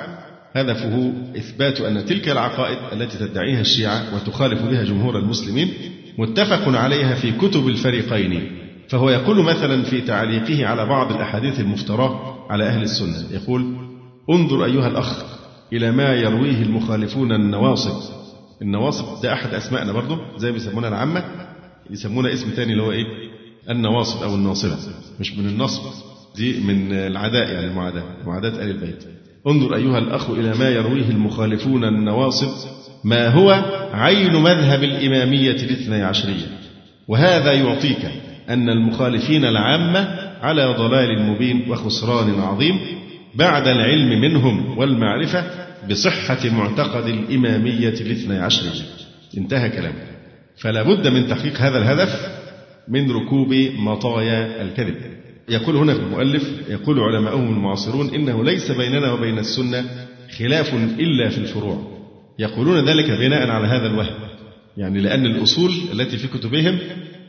[0.55, 5.73] هدفه إثبات أن تلك العقائد التي تدعيها الشيعة وتخالف بها جمهور المسلمين
[6.17, 8.51] متفق عليها في كتب الفريقين.
[8.89, 13.75] فهو يقول مثلا في تعليقه على بعض الأحاديث المفتراه على أهل السنة يقول
[14.29, 15.23] انظر أيها الأخ
[15.73, 18.20] إلى ما يرويه المخالفون النواصب.
[18.61, 21.23] النواصب ده أحد أسمائنا برضه زي ما بيسمونا العامة
[21.89, 23.05] يسمونا اسم تاني اللي هو إيه؟
[23.69, 24.77] النواصب أو الناصبة
[25.19, 25.81] مش من النصب
[26.35, 29.03] دي من العداء يعني المعاداة معاداة آل البيت.
[29.47, 32.69] انظر أيها الأخ إلى ما يرويه المخالفون النواصب
[33.03, 33.51] ما هو
[33.93, 36.45] عين مذهب الإمامية الاثني عشرية؟
[37.07, 38.11] وهذا يعطيك
[38.49, 39.99] أن المخالفين العامة
[40.41, 42.79] على ضلال مبين وخسران عظيم
[43.35, 45.43] بعد العلم منهم والمعرفة
[45.89, 48.83] بصحة معتقد الإمامية الاثني عشرية
[49.37, 50.03] انتهى كلامه.
[50.57, 52.41] فلا بد من تحقيق هذا الهدف
[52.87, 54.95] من ركوب مطايا الكذب.
[55.49, 59.85] يقول هنا المؤلف يقول علماؤهم المعاصرون إنه ليس بيننا وبين السنة
[60.37, 61.91] خلاف إلا في الفروع.
[62.39, 64.31] يقولون ذلك بناء على هذا الوهم.
[64.77, 66.79] يعني لأن الأصول التي في كتبهم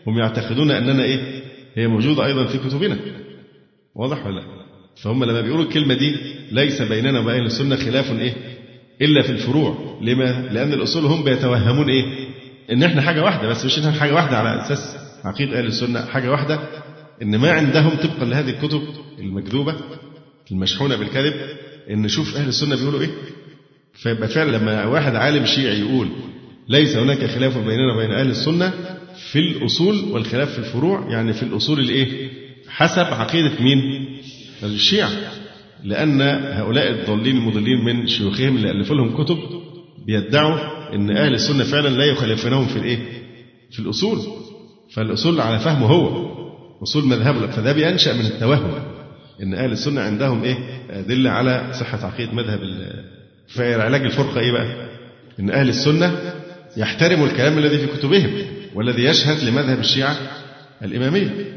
[0.06, 1.42] هم يعتقدون أننا إيه؟
[1.74, 2.96] هي موجودة أيضا في كتبنا.
[3.94, 4.61] واضح ولا لا؟
[4.96, 6.16] فهم لما بيقولوا الكلمة دي
[6.50, 8.34] ليس بيننا وبين السنة خلاف إيه؟
[9.02, 9.98] إلا في الفروع.
[10.02, 12.04] لما؟ لأن الأصول هم بيتوهمون إيه؟
[12.72, 16.30] إن إحنا حاجة واحدة بس مش إحنا حاجة واحدة على أساس عقيدة أهل السنة حاجة
[16.30, 16.60] واحدة
[17.22, 18.82] إن ما عندهم طبقا لهذه الكتب
[19.18, 19.74] المكذوبة
[20.52, 21.34] المشحونة بالكذب
[21.90, 23.10] إن نشوف أهل السنة بيقولوا إيه؟
[23.94, 26.08] فيبقى فعلا لما واحد عالم شيعي يقول
[26.68, 28.72] ليس هناك خلاف بيننا وبين أهل السنة
[29.32, 32.30] في الأصول والخلاف في الفروع يعني في الأصول الإيه؟
[32.68, 33.78] حسب عقيدة مين؟
[34.70, 35.10] الشيعة
[35.84, 36.20] لأن
[36.52, 39.38] هؤلاء الضالين المضلين من شيوخهم اللي ألفوا لهم كتب
[40.06, 40.58] بيدعوا
[40.94, 42.98] أن أهل السنة فعلا لا يخالفونهم في الإيه؟
[43.70, 44.18] في الأصول.
[44.94, 46.32] فالأصول على فهمه هو
[46.82, 48.70] أصول مذهبه فده بينشأ من التوهم
[49.42, 50.56] إن أهل السنة عندهم إيه؟
[50.90, 52.60] أدلة على صحة عقيدة مذهب
[53.48, 54.88] فعلاج الفرقة إيه بقى؟
[55.40, 56.18] إن أهل السنة
[56.76, 58.30] يحترموا الكلام الذي في كتبهم
[58.74, 60.16] والذي يشهد لمذهب الشيعة
[60.82, 61.52] الإمامية.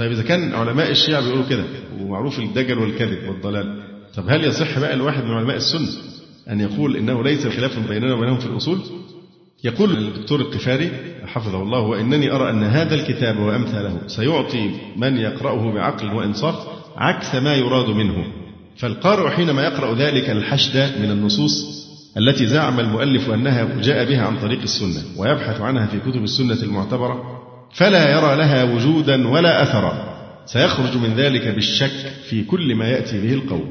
[0.00, 1.64] طيب إذا كان علماء الشيعة بيقولوا كده
[2.00, 3.82] ومعروف الدجل والكذب والضلال.
[4.16, 5.88] طب هل يصح بقى الواحد من علماء السنة
[6.50, 8.78] أن يقول إنه ليس خلاف بيننا وبينهم في الأصول؟
[9.64, 10.90] يقول الدكتور القفاري
[11.26, 16.54] حفظه الله وإنني أرى أن هذا الكتاب وأمثاله سيعطي من يقرأه بعقل وإنصاف
[16.96, 18.24] عكس ما يراد منه.
[18.76, 21.80] فالقارئ حينما يقرأ ذلك الحشد من النصوص
[22.16, 27.39] التي زعم المؤلف أنها جاء بها عن طريق السنة ويبحث عنها في كتب السنة المعتبرة
[27.72, 30.10] فلا يرى لها وجودا ولا أثرا.
[30.46, 33.68] سيخرج من ذلك بالشك في كل ما يأتي به القول.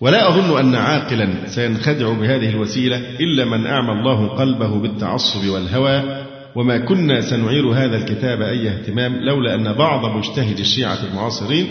[0.00, 6.02] ولا أظن أن عاقلا سينخدع بهذه الوسيلة إلا من أعمى الله قلبه بالتعصب والهوى.
[6.54, 11.66] وما كنا سنعير هذا الكتاب أي اهتمام لولا أن بعض مجتهد الشيعة المعاصرين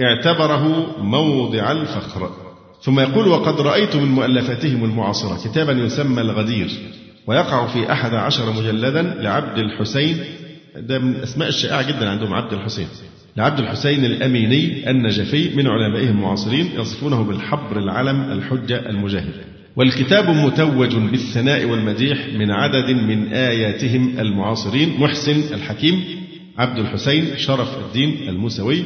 [0.00, 2.30] اعتبره موضع الفخر.
[2.82, 6.70] ثم يقول وقد رأيت من مؤلفاتهم المعاصرة كتابا يسمى الغدير
[7.26, 10.16] ويقع في أحد عشر مجلدا لعبد الحسين
[10.80, 12.86] ده من الأسماء الشائعة جدا عندهم عبد الحسين.
[13.36, 19.34] لعبد الحسين الأميني النجفي من علمائهم المعاصرين يصفونه بالحبر العلم الحجة المجاهد.
[19.76, 26.04] والكتاب متوج بالثناء والمديح من عدد من آياتهم المعاصرين محسن الحكيم
[26.58, 28.82] عبد الحسين شرف الدين الموسوي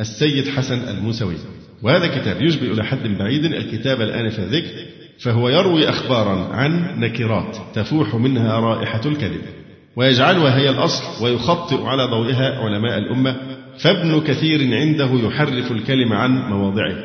[0.00, 1.34] السيد حسن الموسوي.
[1.82, 4.72] وهذا كتاب يشبه إلى حد بعيد الكتاب الآن في الذكر
[5.18, 9.57] فهو يروي أخبارا عن نكرات تفوح منها رائحة الكذب.
[9.98, 13.36] ويجعلها هي الأصل ويخطئ على ضوئها علماء الأمة
[13.78, 16.96] فابن كثير عنده يحرف الكلم عن مواضعه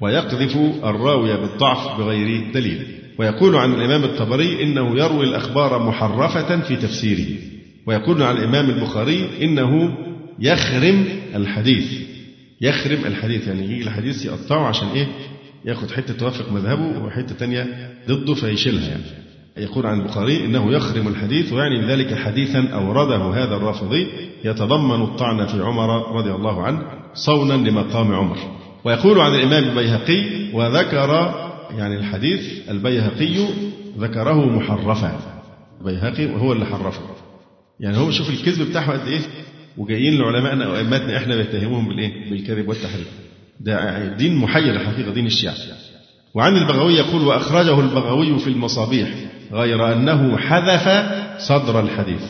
[0.00, 2.86] ويقذف الراوي بالضعف بغير دليل
[3.18, 7.26] ويقول عن الإمام الطبري إنه يروي الأخبار محرفة في تفسيره
[7.86, 9.94] ويقول عن الإمام البخاري إنه
[10.38, 11.92] يخرم الحديث
[12.60, 15.08] يخرم الحديث يعني يجي الحديث يقطعه عشان إيه؟
[15.64, 19.02] ياخد حتة توافق مذهبه وحتة تانية ضده فيشيلها يعني.
[19.60, 24.06] يقول عن البخاري إنه يخرم الحديث ويعني بذلك حديثا أورده هذا الرافضي
[24.44, 26.82] يتضمن الطعن في عمر رضي الله عنه
[27.14, 28.36] صونا لمقام عمر.
[28.84, 31.34] ويقول عن الإمام البيهقي وذكر
[31.78, 33.46] يعني الحديث البيهقي
[33.98, 35.20] ذكره محرفا.
[35.80, 37.02] البيهقي وهو اللي حرفه.
[37.80, 39.20] يعني هو شوف الكذب بتاعه قد إيه
[39.78, 43.08] وجايين لعلمائنا أو أئمتنا إحنا بيتهموهم بالإيه؟ بالكذب والتحريف.
[43.60, 45.54] ده دين محير الحقيقة دين الشيعة.
[46.34, 49.08] وعن البغوي يقول وأخرجه البغوي في المصابيح
[49.52, 50.88] غير أنه حذف
[51.38, 52.22] صدر الحديث.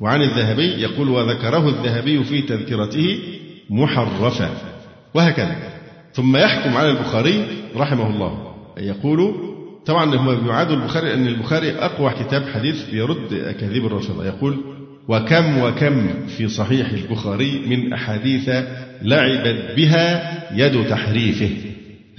[0.00, 3.18] وعن الذهبي يقول وذكره الذهبي في تذكرته
[3.70, 4.50] محرفا
[5.14, 5.56] وهكذا.
[6.12, 7.44] ثم يحكم على البخاري
[7.76, 9.34] رحمه الله يقول
[9.86, 14.26] طبعا هم بيعادوا البخاري أن البخاري أقوى كتاب حديث يرد أكاذيب الرافضة.
[14.26, 14.56] يقول
[15.08, 18.48] وكم وكم في صحيح البخاري من أحاديث
[19.02, 21.50] لعبت بها يد تحريفه.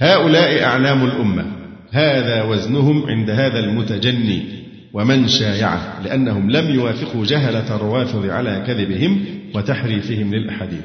[0.00, 1.44] هؤلاء أعلام الأمة.
[1.90, 4.42] هذا وزنهم عند هذا المتجني
[4.92, 9.24] ومن شايعه لأنهم لم يوافقوا جهلة الروافض على كذبهم
[9.54, 10.80] وتحريفهم للأحاديث.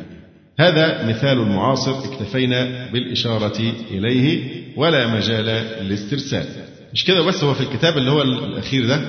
[0.59, 4.43] هذا مثال معاصر اكتفينا بالإشارة إليه
[4.76, 5.45] ولا مجال
[5.82, 6.45] للاسترسال.
[6.93, 8.99] مش كده بس هو في الكتاب اللي هو الأخير ده؟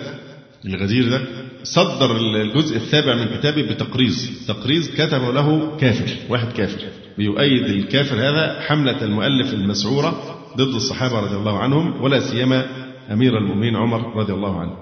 [0.67, 1.21] الغزير ده
[1.63, 6.81] صدر الجزء السابع من كتابه بتقريظ تقريظ كتبه له كافر واحد كافر.
[7.19, 12.67] بيؤيد الكافر هذا حملة المؤلف المسعورة ضد الصحابة رضي الله عنهم ولا سيما
[13.13, 14.73] أمير المؤمنين عمر رضي الله عنه.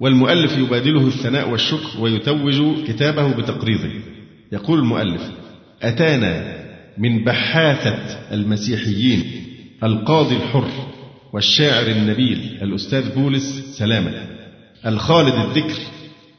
[0.00, 3.90] والمؤلف يبادله الثناء والشكر ويتوج كتابه بتقريضه
[4.52, 5.22] يقول المؤلف
[5.82, 6.56] أتانا
[6.98, 7.98] من بحاثة
[8.32, 9.24] المسيحيين
[9.82, 10.68] القاضي الحر
[11.32, 14.35] والشاعر النبيل الأستاذ بولس سلامة
[14.86, 15.80] الخالد الذكر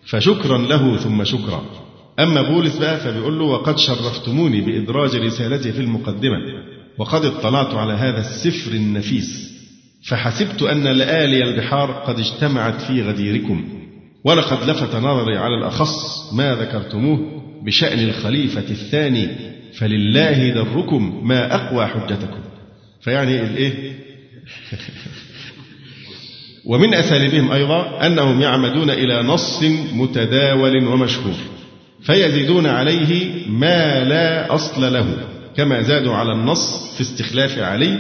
[0.05, 1.65] فشكرا له ثم شكرا.
[2.19, 6.37] أما بولس بقى فبيقول له وقد شرفتموني بإدراج رسالتي في المقدمة
[6.97, 9.47] وقد اطلعت على هذا السفر النفيس
[10.07, 13.69] فحسبت أن لآلي البحار قد اجتمعت في غديركم
[14.23, 17.19] ولقد لفت نظري على الأخص ما ذكرتموه
[17.65, 19.27] بشأن الخليفة الثاني
[19.73, 22.39] فلله دركم ما أقوى حجتكم.
[23.01, 23.97] فيعني الإيه
[26.67, 29.63] ومن أساليبهم أيضا أنهم يعمدون إلى نص
[29.93, 31.35] متداول ومشهور
[32.01, 35.07] فيزيدون عليه ما لا أصل له
[35.57, 37.97] كما زادوا على النص في استخلاف علي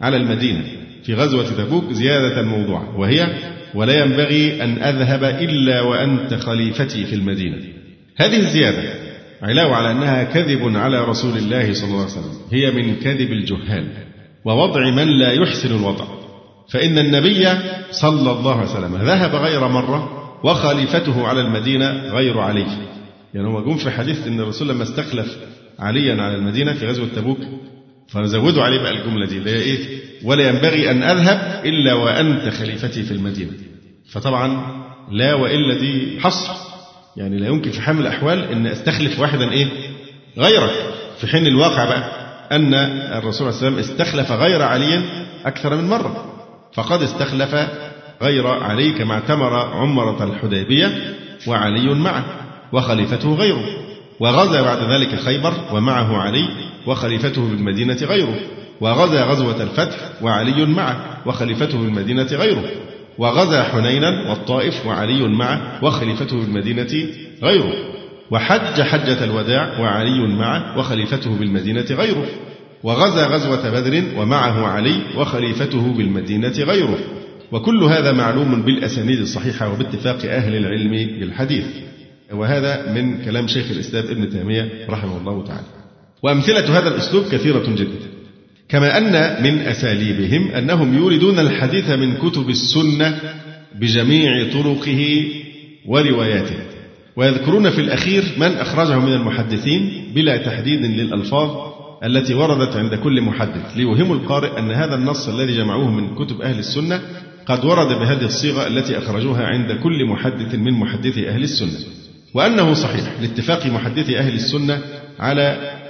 [0.00, 0.64] على المدينة
[1.04, 3.26] في غزوة تبوك زيادة موضوعة وهي
[3.74, 7.56] ولا ينبغي أن أذهب إلا وأنت خليفتي في المدينة.
[8.16, 8.82] هذه الزيادة
[9.42, 13.86] علاوة على أنها كذب على رسول الله صلى الله عليه وسلم هي من كذب الجهال
[14.44, 16.15] ووضع من لا يحسن الوضع.
[16.68, 17.48] فإن النبي
[17.90, 20.08] صلى الله عليه وسلم ذهب غير مرة
[20.44, 22.66] وخليفته على المدينة غير علي.
[23.34, 25.36] يعني هو جم في حديث أن الرسول لما استخلف
[25.78, 27.38] عليا على المدينة في غزوة تبوك
[28.08, 29.78] فزودوا عليه بقى الجملة دي اللي هي إيه؟
[30.24, 33.52] ولا ينبغي أن أذهب إلا وأنت خليفتي في المدينة.
[34.12, 34.76] فطبعا
[35.12, 36.52] لا وإلا دي حصر.
[37.16, 39.66] يعني لا يمكن في حال الأحوال أن أستخلف واحدا إيه؟
[40.38, 40.70] غيرك.
[41.20, 42.10] في حين الواقع بقى
[42.52, 42.74] أن
[43.18, 45.00] الرسول صلى الله عليه وسلم استخلف غير علي
[45.44, 46.35] أكثر من مرة.
[46.72, 47.54] فقد استخلف
[48.22, 51.14] غير علي كما اعتمر عمرة الحديبية
[51.46, 52.24] وعلي معه
[52.72, 53.64] وخليفته غيره.
[54.20, 56.48] وغزا بعد ذلك خيبر ومعه علي
[56.86, 58.34] وخليفته بالمدينة غيره.
[58.80, 62.64] وغزا غزوة الفتح وعلي معه وخليفته بالمدينة غيره.
[63.18, 67.06] وغزا حنينا والطائف وعلي معه وخليفته بالمدينة
[67.42, 67.72] غيره.
[68.30, 72.26] وحج حجة الوداع وعلي معه وخليفته بالمدينة غيره.
[72.86, 76.98] وغزا غزوة بدر ومعه علي وخليفته بالمدينة غيره.
[77.52, 81.64] وكل هذا معلوم بالأسانيد الصحيحة وباتفاق أهل العلم بالحديث.
[82.32, 85.66] وهذا من كلام شيخ الإسلام ابن تيمية رحمه الله تعالى.
[86.22, 88.06] وأمثلة هذا الأسلوب كثيرة جدا.
[88.68, 93.20] كما أن من أساليبهم أنهم يوردون الحديث من كتب السنة
[93.80, 95.26] بجميع طرقه
[95.86, 96.56] ورواياته.
[97.16, 103.76] ويذكرون في الأخير من أخرجه من المحدثين بلا تحديد للألفاظ التي وردت عند كل محدث.
[103.76, 107.00] ليوهم القارئ أن هذا النص الذي جمعوه من كتب أهل السنة
[107.46, 111.78] قد ورد بهذه الصيغة التي أخرجوها عند كل محدث من محدثي أهل السنة.
[112.34, 114.82] وأنه صحيح لاتفاق محدثي أهل السنة
[115.18, 115.42] على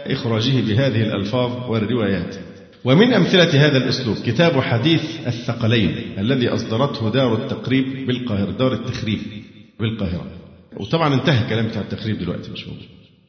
[0.06, 2.36] إخراجه بهذه الألفاظ والروايات.
[2.84, 9.18] ومن أمثلة هذا الأسلوب كتاب حديث الثقلين الذي أصدرته دار التقريب بالقاهرة دار التخريب
[9.80, 10.26] بالقاهرة.
[10.76, 12.86] وطبعا انتهى الكلام بتاع التخريب دلوقتي مش موجود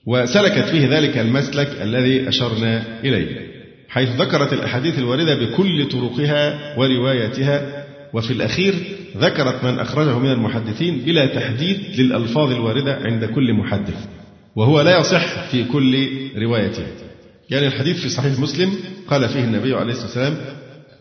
[0.08, 3.48] وسلكت فيه ذلك المسلك الذي أشرنا إليه
[3.90, 8.74] حيث ذكرت الأحاديث الواردة بكل طرقها ورواياتها وفي الأخير
[9.18, 14.06] ذكرت من أخرجه من المحدثين بلا تحديد للألفاظ الواردة عند كل محدث
[14.56, 16.84] وهو لا يصح في كل روايته.
[17.50, 18.74] يعني الحديث في صحيح مسلم
[19.08, 20.38] قال فيه النبي عليه الصلاة والسلام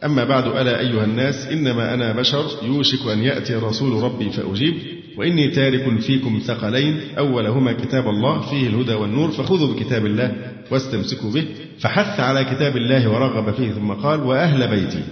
[0.04, 4.74] أما بعد ألا أيها الناس إنما أنا بشر يوشك أن يأتي رسول ربي فأجيب.
[5.16, 7.00] وإني تارك فيكم ثقلين.
[7.18, 10.32] أولهما كتاب الله فيه الهدى والنور فخذوا بكتاب الله
[10.70, 11.44] واستمسكوا به.
[11.78, 15.02] فحث على كتاب الله ورغب فيه ثم قال وأهل بيتي.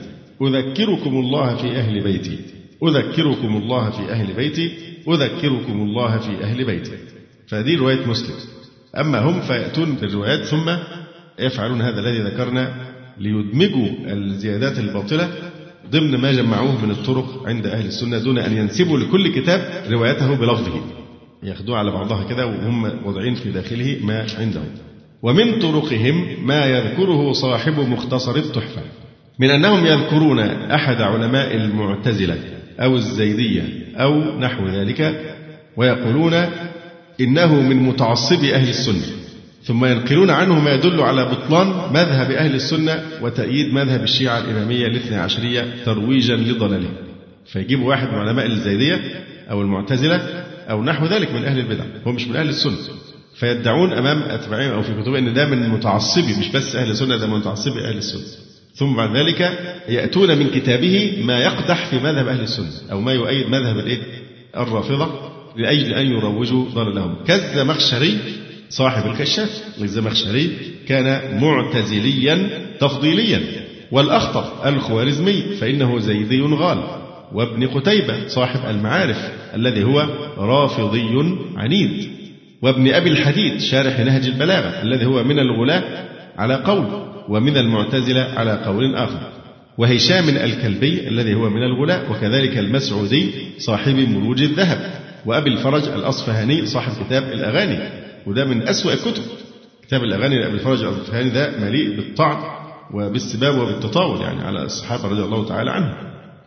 [0.43, 2.39] أذكركم الله في أهل بيتي.
[2.83, 4.71] أذكركم الله في أهل بيتي.
[5.09, 6.93] أذكركم الله في أهل بيتي.
[7.47, 8.35] فهذه رواية مسلم.
[9.01, 10.71] أما هم فيأتون بالروايات ثم
[11.39, 12.75] يفعلون هذا الذي ذكرنا
[13.21, 15.31] ليدمجوا الزيادات الباطلة
[15.91, 20.81] ضمن ما جمعوه من الطرق عند أهل السنة دون أن ينسبوا لكل كتاب روايته بلفظه.
[21.43, 24.69] ياخذوها على بعضها كده وهم واضعين في داخله ما عندهم.
[25.23, 28.83] ومن طرقهم ما يذكره صاحب مختصر التحفة.
[29.39, 32.39] من أنهم يذكرون أحد علماء المعتزلة
[32.81, 33.63] أو الزيدية
[33.97, 35.21] أو نحو ذلك
[35.77, 36.35] ويقولون
[37.21, 39.24] إنه من متعصبي أهل السنة.
[39.65, 45.17] ثم ينقلون عنه ما يدل على بطلان مذهب أهل السنة وتأييد مذهب الشيعة الإمامية الاثنى
[45.17, 46.91] عشرية ترويجا لضلاله
[47.53, 49.01] فيجيب واحد من علماء الزيدية
[49.51, 50.17] أو المعتزلة
[50.71, 51.85] أو نحو ذلك من أهل البدع.
[52.07, 52.77] هو مش من أهل السنة.
[53.35, 57.27] فيدعون أمام أتباعهم أو في كتبهم أن ده من متعصبي مش بس أهل السنة ده
[57.27, 58.23] من متعصبي أهل السنة.
[58.75, 59.41] ثم بعد ذلك
[59.89, 63.99] يأتون من كتابه ما يقدح في مذهب أهل السنة أو ما يؤيد مذهب الإيه؟
[64.57, 65.11] الرافضة
[65.57, 67.17] لأجل أن يروجوا ضلالهم.
[67.27, 68.19] كالزمخشري
[68.69, 70.51] صاحب الكشاف الزمخشري
[70.89, 72.49] كان معتزليا
[72.81, 73.41] تفضيليا.
[73.93, 76.79] والأخطر الخوارزمي فإنه زيدي غال
[77.33, 80.09] وابن قتيبة صاحب المعارف الذي هو
[80.39, 82.09] رافضي عنيد.
[82.63, 86.87] وابن أبي الحديد شارح نهج البلاغة الذي هو من الغلاة على قول
[87.29, 89.31] ومن المعتزلة على قول آخر.
[89.79, 94.91] وهشام الكلبي الذي هو من الغلاة وكذلك المسعودي صاحب مروج الذهب.
[95.27, 97.79] وأبي الفرج الأصفهاني صاحب كتاب الأغاني.
[98.27, 99.23] وده من أسوأ الكتب.
[99.87, 102.43] كتاب الأغاني لأبي الفرج الأصفهاني ده مليء بالطعن
[102.95, 105.95] وبالسباب وبالتطاول يعني على الصحابة رضي الله تعالى عنهم.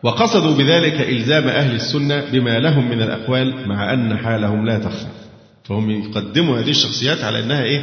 [0.02, 5.06] وقصدوا بذلك إلزام أهل السنة بما لهم من الأقوال مع أن حالهم لا تخفى.
[5.64, 7.82] فهم يقدموا هذه الشخصيات على أنها إيه؟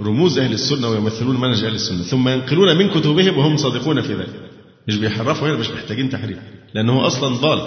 [0.00, 2.02] رموز أهل السنة ويمثلون منهج أهل السنة.
[2.02, 4.40] ثم ينقلون من كتبهم وهم صادقون في ذلك.
[4.88, 6.38] مش بيحرفوا هنا مش محتاجين تحريف.
[6.74, 7.60] لأنه أصلا ضال.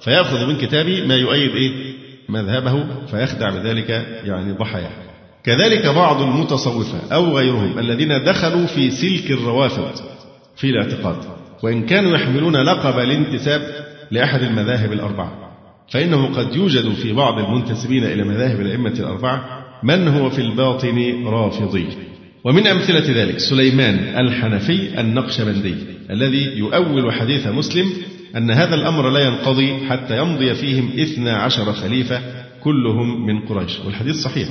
[0.00, 1.92] فيأخذ من كتابه ما يؤيد إيه؟
[2.28, 3.90] مذهبه فيخدع بذلك
[4.24, 5.07] يعني ضحاياه.
[5.48, 9.90] كذلك بعض المتصوفة أو غيرهم الذين دخلوا في سلك الروافض
[10.56, 11.16] في الاعتقاد
[11.62, 13.62] وإن كانوا يحملون لقب الانتساب
[14.10, 15.32] لأحد المذاهب الأربعة
[15.90, 19.44] فإنه قد يوجد في بعض المنتسبين إلى مذاهب الأئمة الأربعة
[19.82, 21.86] من هو في الباطن رافضي.
[22.44, 23.94] ومن أمثلة ذلك سليمان
[24.26, 25.74] الحنفي النقشبندي
[26.10, 27.92] الذي يؤول حديث مسلم
[28.36, 32.20] أن هذا الأمر لا ينقضي حتى يمضي فيهم إثنى عشر خليفة
[32.62, 34.48] كلهم من قريش والحديث صحيح.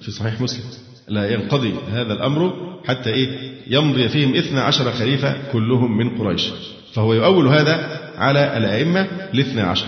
[0.00, 0.64] في صحيح مسلم.
[1.08, 2.52] لا ينقضي هذا الأمر
[2.84, 3.28] حتى إيه؟
[3.66, 6.50] يمضي فيهم اثنا عشر خليفة كلهم من قريش.
[6.92, 9.00] فهو يؤول هذا على الأئمة
[9.34, 9.86] الاثنى عشر.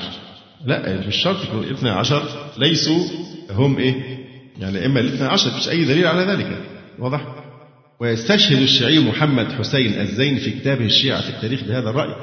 [0.66, 2.22] لا مش شرط يكون الاثنى عشر
[2.58, 3.04] ليسوا
[3.50, 3.94] هم إيه؟
[4.60, 6.60] يعني الأئمة الاثنى عشر مش أي دليل على ذلك.
[6.98, 7.20] واضح؟
[8.00, 12.14] ويستشهد الشيعي محمد حسين الزين في كتابه الشيعة في التاريخ بهذا الرأي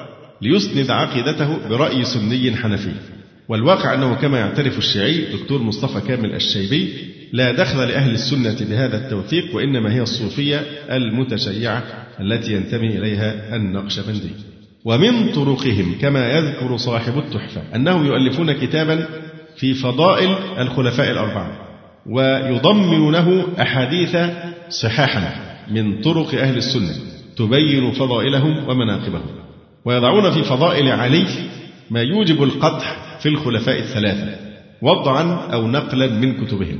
[0.42, 2.92] ليسند عقيدته برأي سني حنفي.
[3.50, 6.94] والواقع أنه كما يعترف الشيعي دكتور مصطفى كامل الشيبي
[7.34, 11.84] لا دخل لأهل السنة بهذا التوثيق وإنما هي الصوفية المتشيعة
[12.20, 14.32] التي ينتمي إليها النقشبندي
[14.86, 19.06] ومن طرقهم كما يذكر صاحب التحفة أنهم يؤلفون كتابا
[19.58, 21.52] في فضائل الخلفاء الأربعة
[22.06, 24.18] ويضمن له أحاديث
[24.70, 25.34] صحاحا
[25.72, 26.94] من طرق أهل السنة
[27.38, 29.36] تبين فضائلهم ومناقبهم.
[29.86, 31.26] ويضعون في فضائل علي
[31.92, 34.36] ما يوجب القدح في الخلفاء الثلاثة
[34.82, 36.80] وضعا أو نقلا من كتبهم.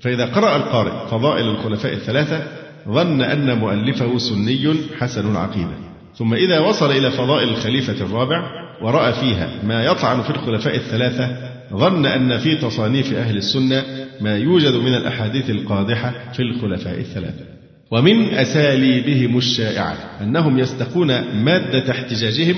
[0.00, 2.46] فإذا قرأ القارئ فضائل الخلفاء الثلاثة
[2.88, 8.50] ظن أن مؤلفه سني حسن العقيدة ثم إذا وصل إلى فضائل الخليفة الرابع
[8.82, 11.36] ورأى فيها ما يطعن في الخلفاء الثلاثة
[11.72, 13.84] ظن أن في تصانيف أهل السنة
[14.20, 17.44] ما يوجد من الأحاديث القادحة في الخلفاء الثلاثة.
[17.90, 21.06] ومن أساليبهم الشائعة أنهم يستقون
[21.44, 22.56] مادة احتجاجهم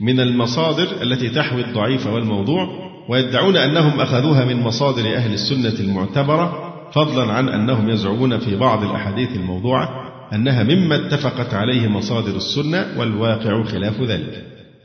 [0.00, 2.68] من المصادر التي تحوي الضعيف والموضوع
[3.08, 9.36] ويدعون أنهم أخذوها من مصادر أهل السنة المعتبرة فضلا عن أنهم يزعمون في بعض الأحاديث
[9.36, 9.88] الموضوعة
[10.34, 14.44] أنها مما اتفقت عليه مصادر السنة والواقع خلاف ذلك.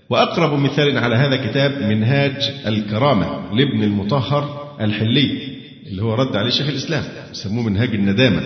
[0.09, 5.51] وأقرب مثال على هذا كتاب منهاج الكرامة لابن المطهر الحلي
[5.87, 8.41] اللي هو رد عليه شيخ الإسلام يسموه منهاج الندامة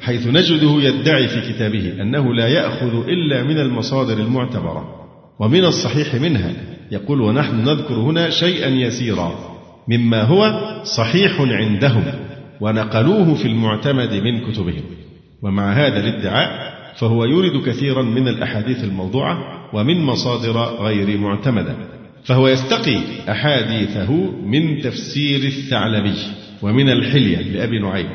[0.00, 5.05] حيث نجده يدعي في كتابه أنه لا يأخذ إلا من المصادر المعتبرة.
[5.40, 6.52] ومن الصحيح منها.
[6.90, 9.56] يقول ونحن نذكر هنا شيئا يسيرا
[9.88, 12.04] مما هو صحيح عندهم
[12.60, 14.82] ونقلوه في المعتمد من كتبهم.
[15.42, 19.38] ومع هذا الادعاء فهو يورد كثيرا من الأحاديث الموضوعة
[19.74, 21.76] ومن مصادر غير معتمدة.
[22.24, 24.12] فهو يستقي أحاديثه
[24.46, 26.16] من تفسير الثعلبي
[26.62, 28.08] ومن الحلية لأبي نعيم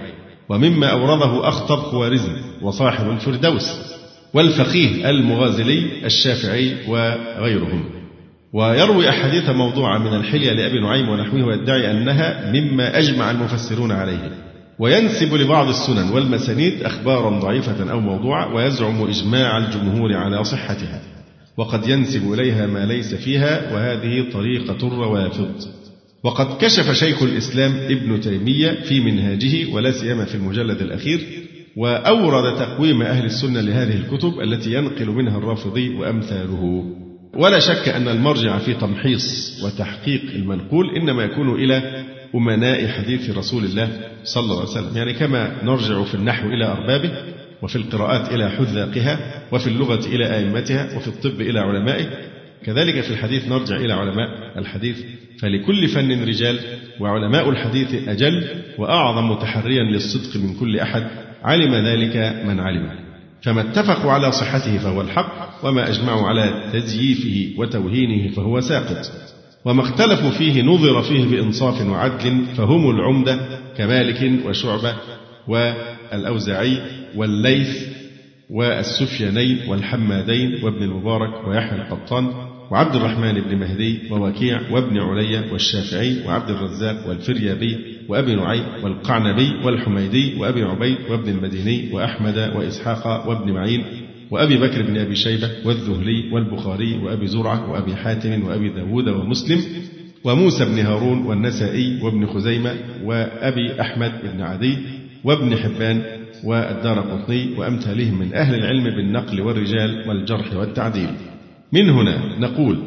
[0.49, 3.90] ومما أورده أخطب خوارزم وصاحب الفردوس.
[4.33, 7.83] والفقيه المغازلي الشافعي وغيرهم.
[8.53, 14.31] ويروي أحاديث موضوعة من الحلية لأبي نعيم ونحوه ويدعي أنها مما أجمع المفسرون عليه.
[14.79, 21.01] وينسب لبعض السنن والمسانيد أخبارا ضعيفة أو موضوعة ويزعم إجماع الجمهور على صحتها.
[21.57, 25.51] وقد ينسب إليها ما ليس فيها وهذه طريقة الروافض.
[26.23, 31.19] وقد كشف شيخ الإسلام ابن تيمية في منهاجه ولا سيما في المجلد الأخير
[31.77, 36.85] وأورد تقويم أهل السنة لهذه الكتب التي ينقل منها الرافضي وأمثاله.
[37.35, 42.03] ولا شك أن المرجع في تمحيص وتحقيق المنقول إنما يكون إلى
[42.35, 43.89] أمناء حديث رسول الله
[44.23, 44.97] صلى الله عليه وسلم.
[44.97, 47.11] يعني كما نرجع في النحو إلى أربابه
[47.61, 49.19] وفي القراءات إلى حذاقها
[49.51, 52.05] وفي اللغة إلى أئمتها وفي الطب إلى علمائه.
[52.65, 55.03] كذلك في الحديث نرجع إلى علماء الحديث.
[55.39, 56.59] فلكل فن رجال
[56.99, 58.47] وعلماء الحديث أجل
[58.77, 61.30] وأعظم متحريا للصدق من كل أحد.
[61.43, 62.89] علم ذلك من علم.
[63.41, 69.11] فما اتفقوا على صحته فهو الحق وما أجمعوا على تزييفه وتوهينه فهو ساقط.
[69.65, 73.39] وما اختلفوا فيه نظر فيه بإنصاف وعدل فهم العمدة
[73.77, 74.95] كمالك وشعبة
[75.47, 76.77] والأوزاعي
[77.15, 77.87] والليث
[78.49, 82.31] والسفيانين والحمادين وابن المبارك ويحيى القطان
[82.71, 90.35] وعبد الرحمن بن مهدي ووكيع وابن عليا والشافعي وعبد الرزاق والفريابي وأبي نعيم والقعنبي والحميدي
[90.39, 93.83] وأبي عبيد وابن المديني وأحمد وإسحاق وابن معين
[94.31, 99.61] وأبي بكر بن أبي شيبة والذهلي والبخاري وأبي زرعة وأبي حاتم وأبي داود ومسلم
[100.23, 104.77] وموسى بن هارون والنسائي وابن خزيمة وأبي أحمد بن عدي
[105.23, 106.01] وابن حبان
[106.43, 111.09] والدار قطني وأمثالهم من أهل العلم بالنقل والرجال والجرح والتعديل.
[111.73, 112.79] من هنا نقول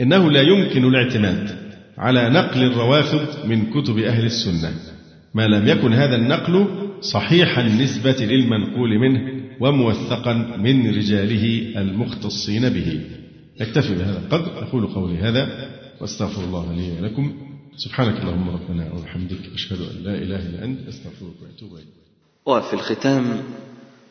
[0.00, 1.50] إنه لا يمكن الاعتماد
[1.98, 4.72] على نقل الروافض من كتب أهل السنة.
[5.34, 6.66] ما لم يكن هذا النقل
[7.00, 13.00] صحيح النسبة للمنقول منه وموثقا من رجاله المختصين به.
[13.60, 14.62] أكتفي بهذا القدر.
[14.62, 15.68] أقول قولي هذا
[16.00, 17.32] وأستغفر الله لي ولكم.
[17.76, 19.38] سبحانك اللهم ربنا وبحمدك.
[19.54, 20.88] أشهد أن لا إله إلا أنت.
[20.88, 21.86] أستغفرك وأتوب إليك.
[22.46, 23.42] وفي الختام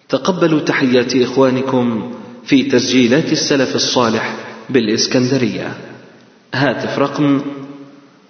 [0.10, 2.12] تقبلوا تحيات إخوانكم
[2.46, 4.38] في تسجيلات السلف الصالح
[4.70, 5.78] بالإسكندرية.
[6.54, 7.42] هاتف رقم